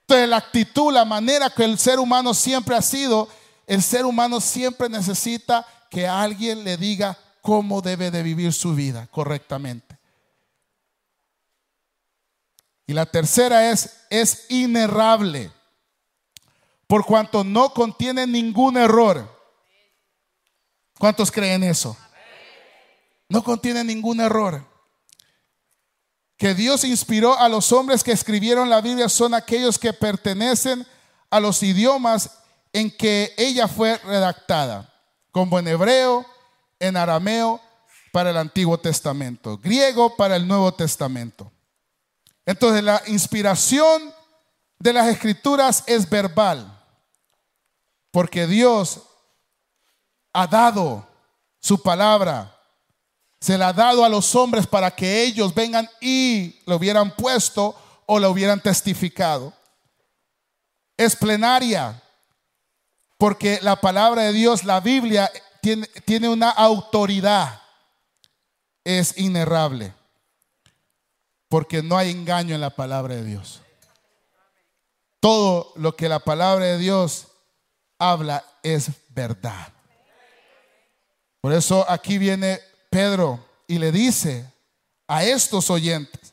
[0.00, 3.28] Entonces la actitud, la manera que el ser humano siempre ha sido,
[3.66, 9.06] el ser humano siempre necesita que alguien le diga cómo debe de vivir su vida
[9.08, 9.98] correctamente.
[12.86, 15.52] Y la tercera es, es inerrable,
[16.86, 19.31] por cuanto no contiene ningún error.
[21.02, 21.96] ¿Cuántos creen eso?
[23.28, 24.64] No contiene ningún error.
[26.36, 30.86] Que Dios inspiró a los hombres que escribieron la Biblia son aquellos que pertenecen
[31.28, 32.30] a los idiomas
[32.72, 34.94] en que ella fue redactada,
[35.32, 36.24] como en hebreo,
[36.78, 37.60] en arameo
[38.12, 41.50] para el Antiguo Testamento, griego para el Nuevo Testamento.
[42.46, 44.14] Entonces la inspiración
[44.78, 46.80] de las escrituras es verbal,
[48.12, 49.00] porque Dios
[50.32, 51.06] ha dado
[51.60, 52.56] su palabra,
[53.40, 57.74] se la ha dado a los hombres para que ellos vengan y lo hubieran puesto
[58.06, 59.52] o lo hubieran testificado.
[60.96, 62.02] Es plenaria,
[63.18, 65.30] porque la palabra de Dios, la Biblia,
[65.60, 67.60] tiene, tiene una autoridad,
[68.84, 69.94] es inerrable
[71.52, 73.60] porque no hay engaño en la palabra de Dios.
[75.20, 77.26] Todo lo que la palabra de Dios
[77.98, 79.70] habla es verdad.
[81.42, 84.46] Por eso aquí viene Pedro y le dice
[85.08, 86.32] a estos oyentes,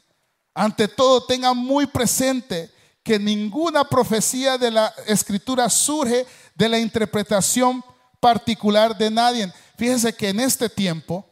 [0.54, 7.84] ante todo tengan muy presente que ninguna profecía de la escritura surge de la interpretación
[8.20, 9.52] particular de nadie.
[9.78, 11.26] Fíjense que en este tiempo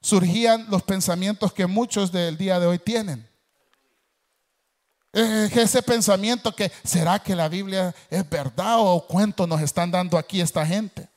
[0.00, 3.28] surgían los pensamientos que muchos del día de hoy tienen.
[5.12, 10.40] Ese pensamiento que, ¿será que la Biblia es verdad o cuento nos están dando aquí
[10.40, 11.10] esta gente?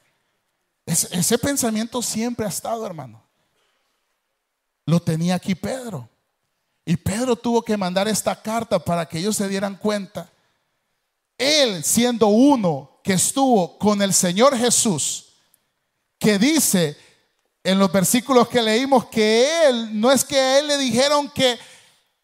[0.92, 3.24] Ese, pensamiento siempre ha estado, hermano.
[4.86, 6.10] Lo tenía aquí Pedro.
[6.84, 10.30] Y Pedro tuvo que mandar esta carta para que ellos se dieran cuenta.
[11.38, 15.30] Él siendo uno que estuvo con el Señor Jesús,
[16.20, 16.98] que dice
[17.64, 21.58] en los versículos que leímos que él, no es que a él le dijeron que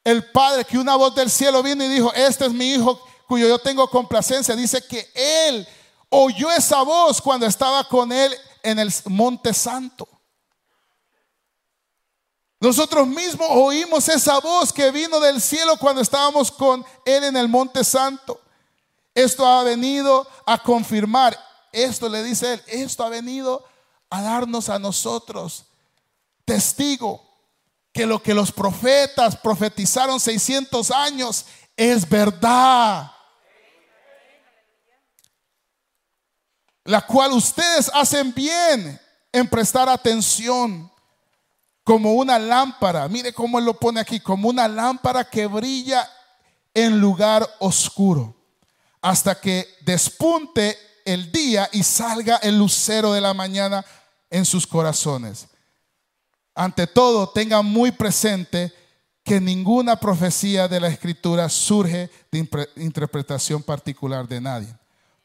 [0.03, 3.47] el Padre, que una voz del cielo vino y dijo, este es mi hijo cuyo
[3.47, 4.57] yo tengo complacencia.
[4.57, 5.65] Dice que él
[6.09, 8.35] oyó esa voz cuando estaba con él
[8.69, 10.07] en el monte santo.
[12.59, 17.47] Nosotros mismos oímos esa voz que vino del cielo cuando estábamos con él en el
[17.47, 18.41] monte santo.
[19.13, 21.37] Esto ha venido a confirmar,
[21.71, 23.63] esto le dice él, esto ha venido
[24.09, 25.65] a darnos a nosotros
[26.45, 27.21] testigo
[27.93, 31.45] que lo que los profetas profetizaron 600 años
[31.75, 33.11] es verdad.
[36.87, 38.97] La cual ustedes hacen bien
[39.33, 40.89] en prestar atención
[41.83, 43.09] como una lámpara.
[43.09, 46.09] Mire cómo él lo pone aquí, como una lámpara que brilla
[46.73, 48.33] en lugar oscuro,
[49.01, 53.85] hasta que despunte el día y salga el lucero de la mañana
[54.29, 55.47] en sus corazones.
[56.55, 58.73] Ante todo, tengan muy presente
[59.25, 64.73] que ninguna profecía de la escritura surge de interpretación particular de nadie,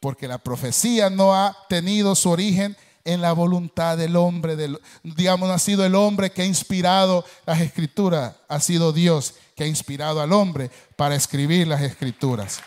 [0.03, 4.57] porque la profecía no ha tenido su origen en la voluntad del hombre,
[5.05, 9.67] digamos, ha sido el hombre que ha inspirado las escrituras, ha sido Dios que ha
[9.69, 12.59] inspirado al hombre para escribir las escrituras.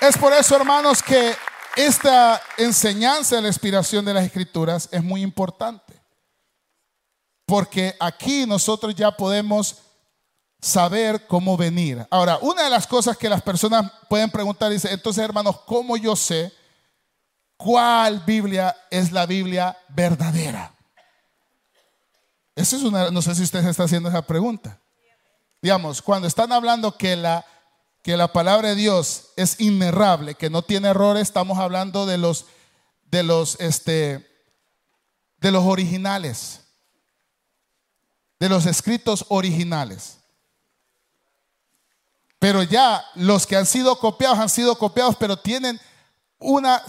[0.00, 1.34] Es por eso, hermanos, que
[1.74, 5.92] esta enseñanza de la inspiración de las escrituras es muy importante.
[7.46, 9.78] Porque aquí nosotros ya podemos
[10.64, 12.06] saber cómo venir.
[12.10, 16.16] Ahora, una de las cosas que las personas pueden preguntar dice, entonces hermanos, ¿cómo yo
[16.16, 16.50] sé
[17.58, 20.74] cuál Biblia es la Biblia verdadera?
[22.56, 24.80] Esa es una, no sé si usted está haciendo esa pregunta.
[25.60, 27.44] Digamos, cuando están hablando que la
[28.02, 32.46] que la palabra de Dios es inerrable, que no tiene errores, estamos hablando de los
[33.04, 34.26] de los este
[35.38, 36.60] de los originales.
[38.38, 40.23] De los escritos originales.
[42.44, 45.80] Pero ya los que han sido copiados han sido copiados, pero tienen
[46.38, 46.82] una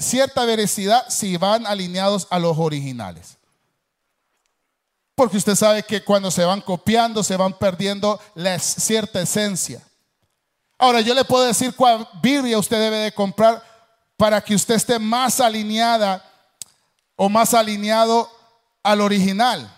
[0.00, 3.38] cierta veracidad si van alineados a los originales.
[5.14, 9.80] Porque usted sabe que cuando se van copiando se van perdiendo la cierta esencia.
[10.76, 13.62] Ahora, yo le puedo decir cuál Biblia usted debe de comprar
[14.16, 16.20] para que usted esté más alineada
[17.14, 18.28] o más alineado
[18.82, 19.72] al original.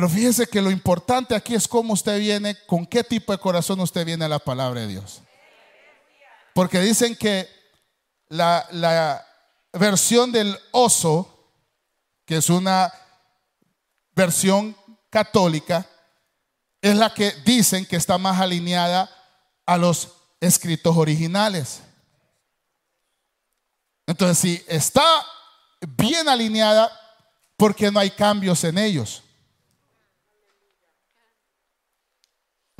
[0.00, 3.80] Pero fíjese que lo importante aquí es cómo usted viene, con qué tipo de corazón
[3.80, 5.20] usted viene a la palabra de Dios.
[6.54, 7.46] Porque dicen que
[8.30, 9.22] la, la
[9.74, 11.52] versión del oso,
[12.24, 12.90] que es una
[14.12, 14.74] versión
[15.10, 15.86] católica,
[16.80, 19.10] es la que dicen que está más alineada
[19.66, 21.82] a los escritos originales.
[24.06, 25.04] Entonces, si está
[25.86, 26.90] bien alineada,
[27.58, 29.24] porque no hay cambios en ellos.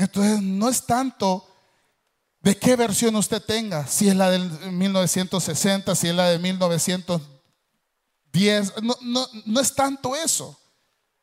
[0.00, 1.46] Entonces, no es tanto
[2.40, 8.82] de qué versión usted tenga, si es la del 1960, si es la de 1910,
[8.82, 10.58] no, no, no es tanto eso.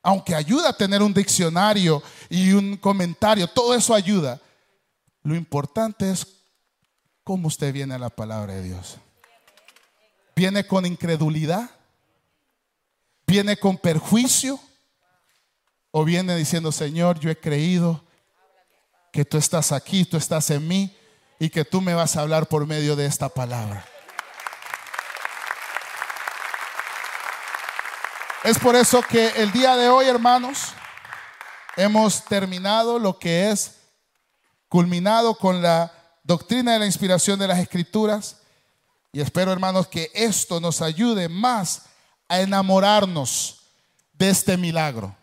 [0.04, 4.40] Aunque ayuda a tener un diccionario y un comentario, todo eso ayuda.
[5.24, 6.28] Lo importante es
[7.24, 8.98] cómo usted viene a la palabra de Dios.
[10.36, 11.68] ¿Viene con incredulidad?
[13.26, 14.60] ¿Viene con perjuicio?
[15.90, 18.06] ¿O viene diciendo, Señor, yo he creído
[19.18, 20.96] que tú estás aquí, tú estás en mí
[21.40, 23.84] y que tú me vas a hablar por medio de esta palabra?
[28.44, 30.66] Es por eso que el día de hoy, hermanos,
[31.78, 33.80] hemos terminado lo que es
[34.70, 35.92] culminado con la
[36.24, 38.38] doctrina de la inspiración de las escrituras.
[39.12, 41.86] Y espero, hermanos, que esto nos ayude más
[42.28, 43.62] a enamorarnos
[44.14, 45.18] de este milagro.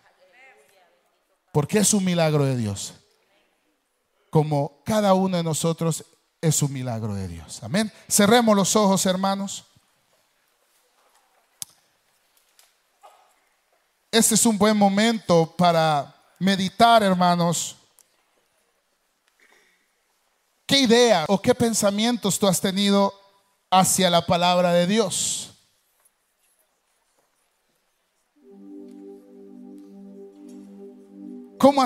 [1.53, 2.95] Porque es un milagro de Dios.
[4.35, 6.05] Como cada uno de nosotros
[6.41, 7.63] es un milagro de Dios.
[7.63, 7.93] Amén.
[8.11, 9.65] Cerremos los ojos, hermanos.
[14.11, 17.77] Este es un buen momento para meditar, hermanos,
[20.67, 23.15] ¿Qué idea o qué pensamientos tú has tenido
[23.71, 25.53] hacia la palabra de Dios?
[31.57, 31.85] ¿Cómo,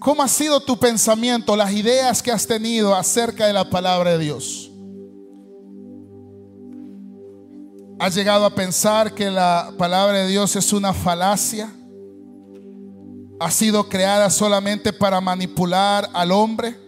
[0.00, 4.18] ¿Cómo ha sido tu pensamiento, las ideas que has tenido acerca de la palabra de
[4.18, 4.70] Dios?
[7.98, 11.70] ¿Has llegado a pensar que la palabra de Dios es una falacia?
[13.38, 16.78] ¿Ha sido creada solamente para manipular al hombre?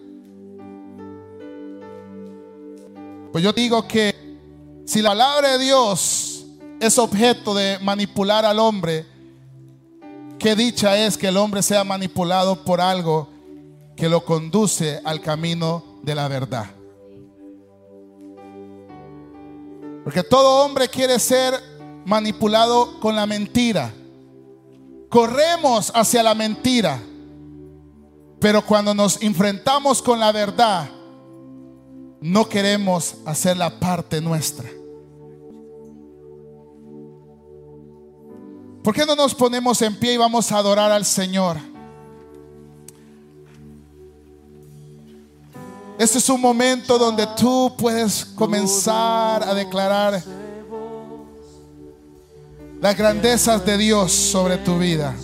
[3.30, 4.38] Pues yo digo que
[4.86, 6.46] si la palabra de Dios
[6.80, 9.04] es objeto de manipular al hombre,
[10.42, 13.28] qué dicha es que el hombre sea manipulado por algo
[13.96, 16.66] que lo conduce al camino de la verdad.
[20.02, 21.54] Porque todo hombre quiere ser
[22.04, 23.94] manipulado con la mentira.
[25.08, 27.00] Corremos hacia la mentira.
[28.40, 30.90] Pero cuando nos enfrentamos con la verdad,
[32.20, 34.68] no queremos hacer la parte nuestra.
[38.82, 41.56] ¿Por qué no nos ponemos en pie y vamos a adorar al Señor?
[45.98, 50.20] Este es un momento donde tú puedes comenzar a declarar
[52.80, 55.14] las grandezas de Dios sobre tu vida.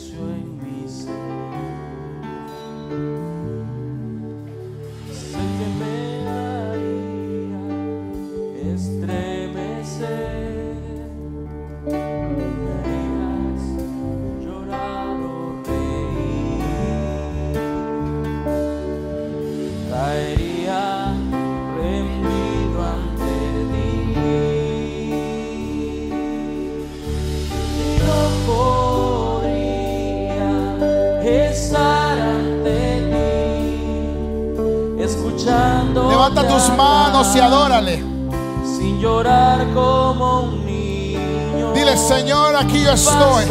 [36.29, 38.05] Levanta tus manos y adórale.
[38.63, 41.73] Sin llorar como un niño.
[41.73, 43.47] Dile, Señor, aquí yo estoy.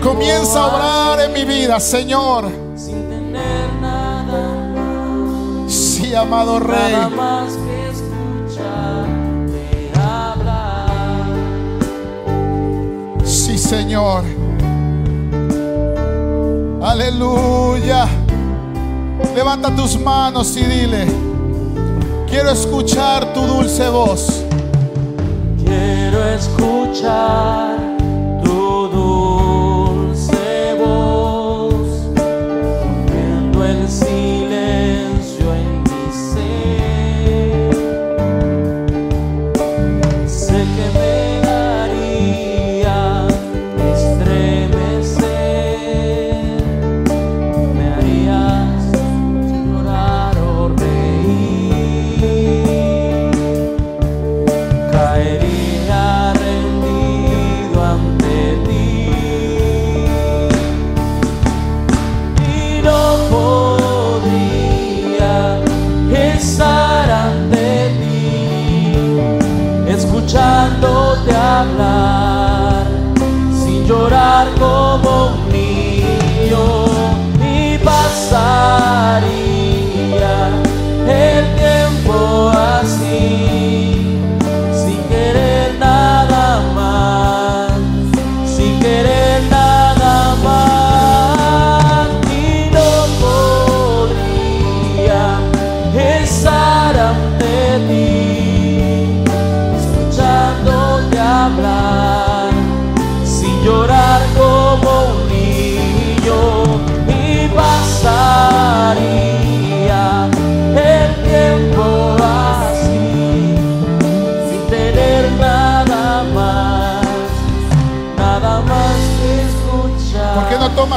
[0.00, 2.48] Comienza a obrar en mi vida, Señor.
[2.76, 5.72] Sin tener nada más.
[5.72, 6.92] Sí, amado Rey.
[6.92, 11.26] Nada más que escucharte hablar.
[13.24, 14.22] Sí, Señor.
[16.80, 18.06] Aleluya.
[19.34, 21.06] Levanta tus manos y dile,
[22.28, 24.44] quiero escuchar tu dulce voz.
[25.64, 27.67] Quiero escuchar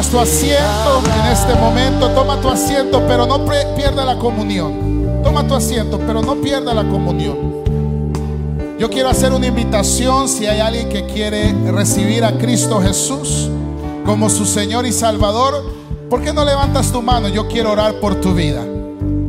[0.02, 2.10] tomas tu asiento en este momento?
[2.10, 5.22] Toma tu asiento, pero no pierda la comunión.
[5.24, 7.62] Toma tu asiento, pero no pierda la comunión.
[8.80, 13.50] Yo quiero hacer una invitación si hay alguien que quiere recibir a Cristo Jesús
[14.04, 15.64] como su Señor y Salvador.
[16.10, 17.28] ¿Por qué no levantas tu mano?
[17.28, 18.64] Yo quiero orar por tu vida.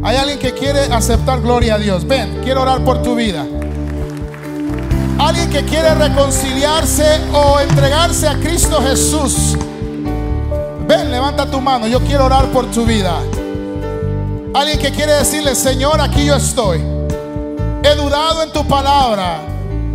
[0.02, 2.06] Hay alguien que quiere aceptar gloria a Dios.
[2.06, 3.44] Ven, quiero orar por tu vida.
[5.18, 9.54] Alguien que quiere reconciliarse o entregarse a Cristo Jesús.
[10.94, 11.86] Ven, levanta tu mano.
[11.86, 13.14] Yo quiero orar por tu vida.
[14.52, 16.82] Alguien que quiere decirle, Señor, aquí yo estoy.
[17.82, 19.38] He dudado en tu palabra.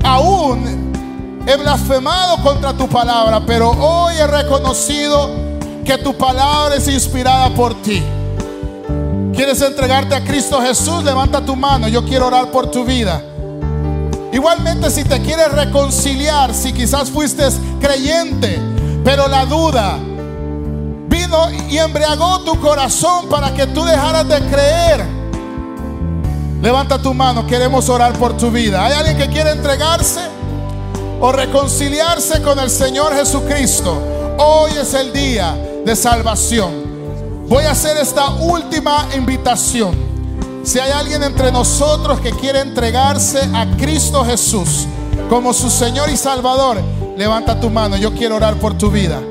[0.04, 0.92] Aún
[1.46, 3.44] he blasfemado contra tu palabra.
[3.46, 5.30] Pero hoy he reconocido
[5.86, 8.02] que tu palabra es inspirada por ti.
[9.36, 11.04] ¿Quieres entregarte a Cristo Jesús?
[11.04, 11.88] Levanta tu mano.
[11.88, 13.22] Yo quiero orar por tu vida.
[14.34, 17.44] Igualmente si te quieres reconciliar, si quizás fuiste
[17.80, 18.60] creyente,
[19.04, 20.00] pero la duda
[21.70, 25.06] y embriagó tu corazón para que tú dejaras de creer.
[26.62, 28.86] Levanta tu mano, queremos orar por tu vida.
[28.86, 30.22] ¿Hay alguien que quiere entregarse
[31.20, 34.02] o reconciliarse con el Señor Jesucristo?
[34.40, 35.56] Hoy es el día
[35.86, 37.46] de salvación.
[37.48, 39.96] Voy a hacer esta última invitación.
[40.64, 44.86] Si hay alguien entre nosotros que quiere entregarse a Cristo Jesús
[45.30, 46.82] como su Señor y Salvador,
[47.16, 47.96] levanta tu mano.
[47.98, 49.22] Yo quiero orar por tu vida.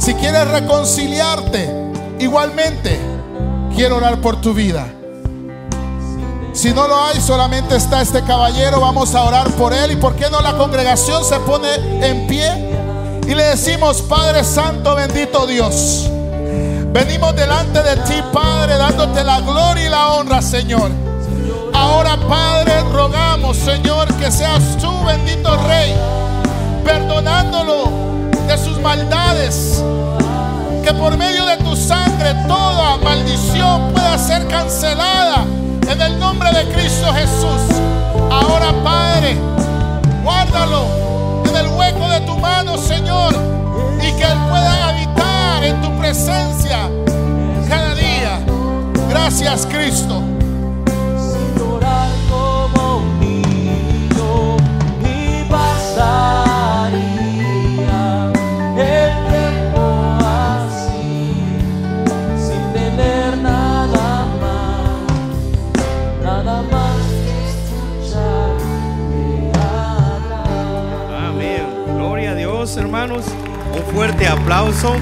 [0.00, 1.70] Si quieres reconciliarte,
[2.18, 2.98] igualmente
[3.76, 4.88] quiero orar por tu vida.
[6.52, 8.80] Si no lo hay, solamente está este caballero.
[8.80, 9.92] Vamos a orar por él.
[9.92, 11.68] ¿Y por qué no la congregación se pone
[12.02, 12.70] en pie?
[13.30, 16.10] y le decimos, Padre Santo, bendito Dios.
[16.92, 20.90] Venimos delante de ti, Padre, dándote la gloria y la honra, Señor.
[21.72, 25.94] Ahora, Padre, rogamos, Señor, que seas tú, bendito Rey,
[26.84, 28.09] perdonándolo
[28.50, 29.84] de sus maldades.
[30.82, 35.44] Que por medio de tu sangre toda maldición pueda ser cancelada
[35.88, 37.80] en el nombre de Cristo Jesús.
[38.28, 39.36] Ahora, Padre,
[40.24, 40.84] guárdalo
[41.48, 43.34] en el hueco de tu mano, Señor,
[43.98, 46.88] y que Él pueda habitar en tu presencia
[47.68, 48.40] cada día.
[49.10, 50.22] Gracias, Cristo.
[73.92, 74.94] Fuerte aplauso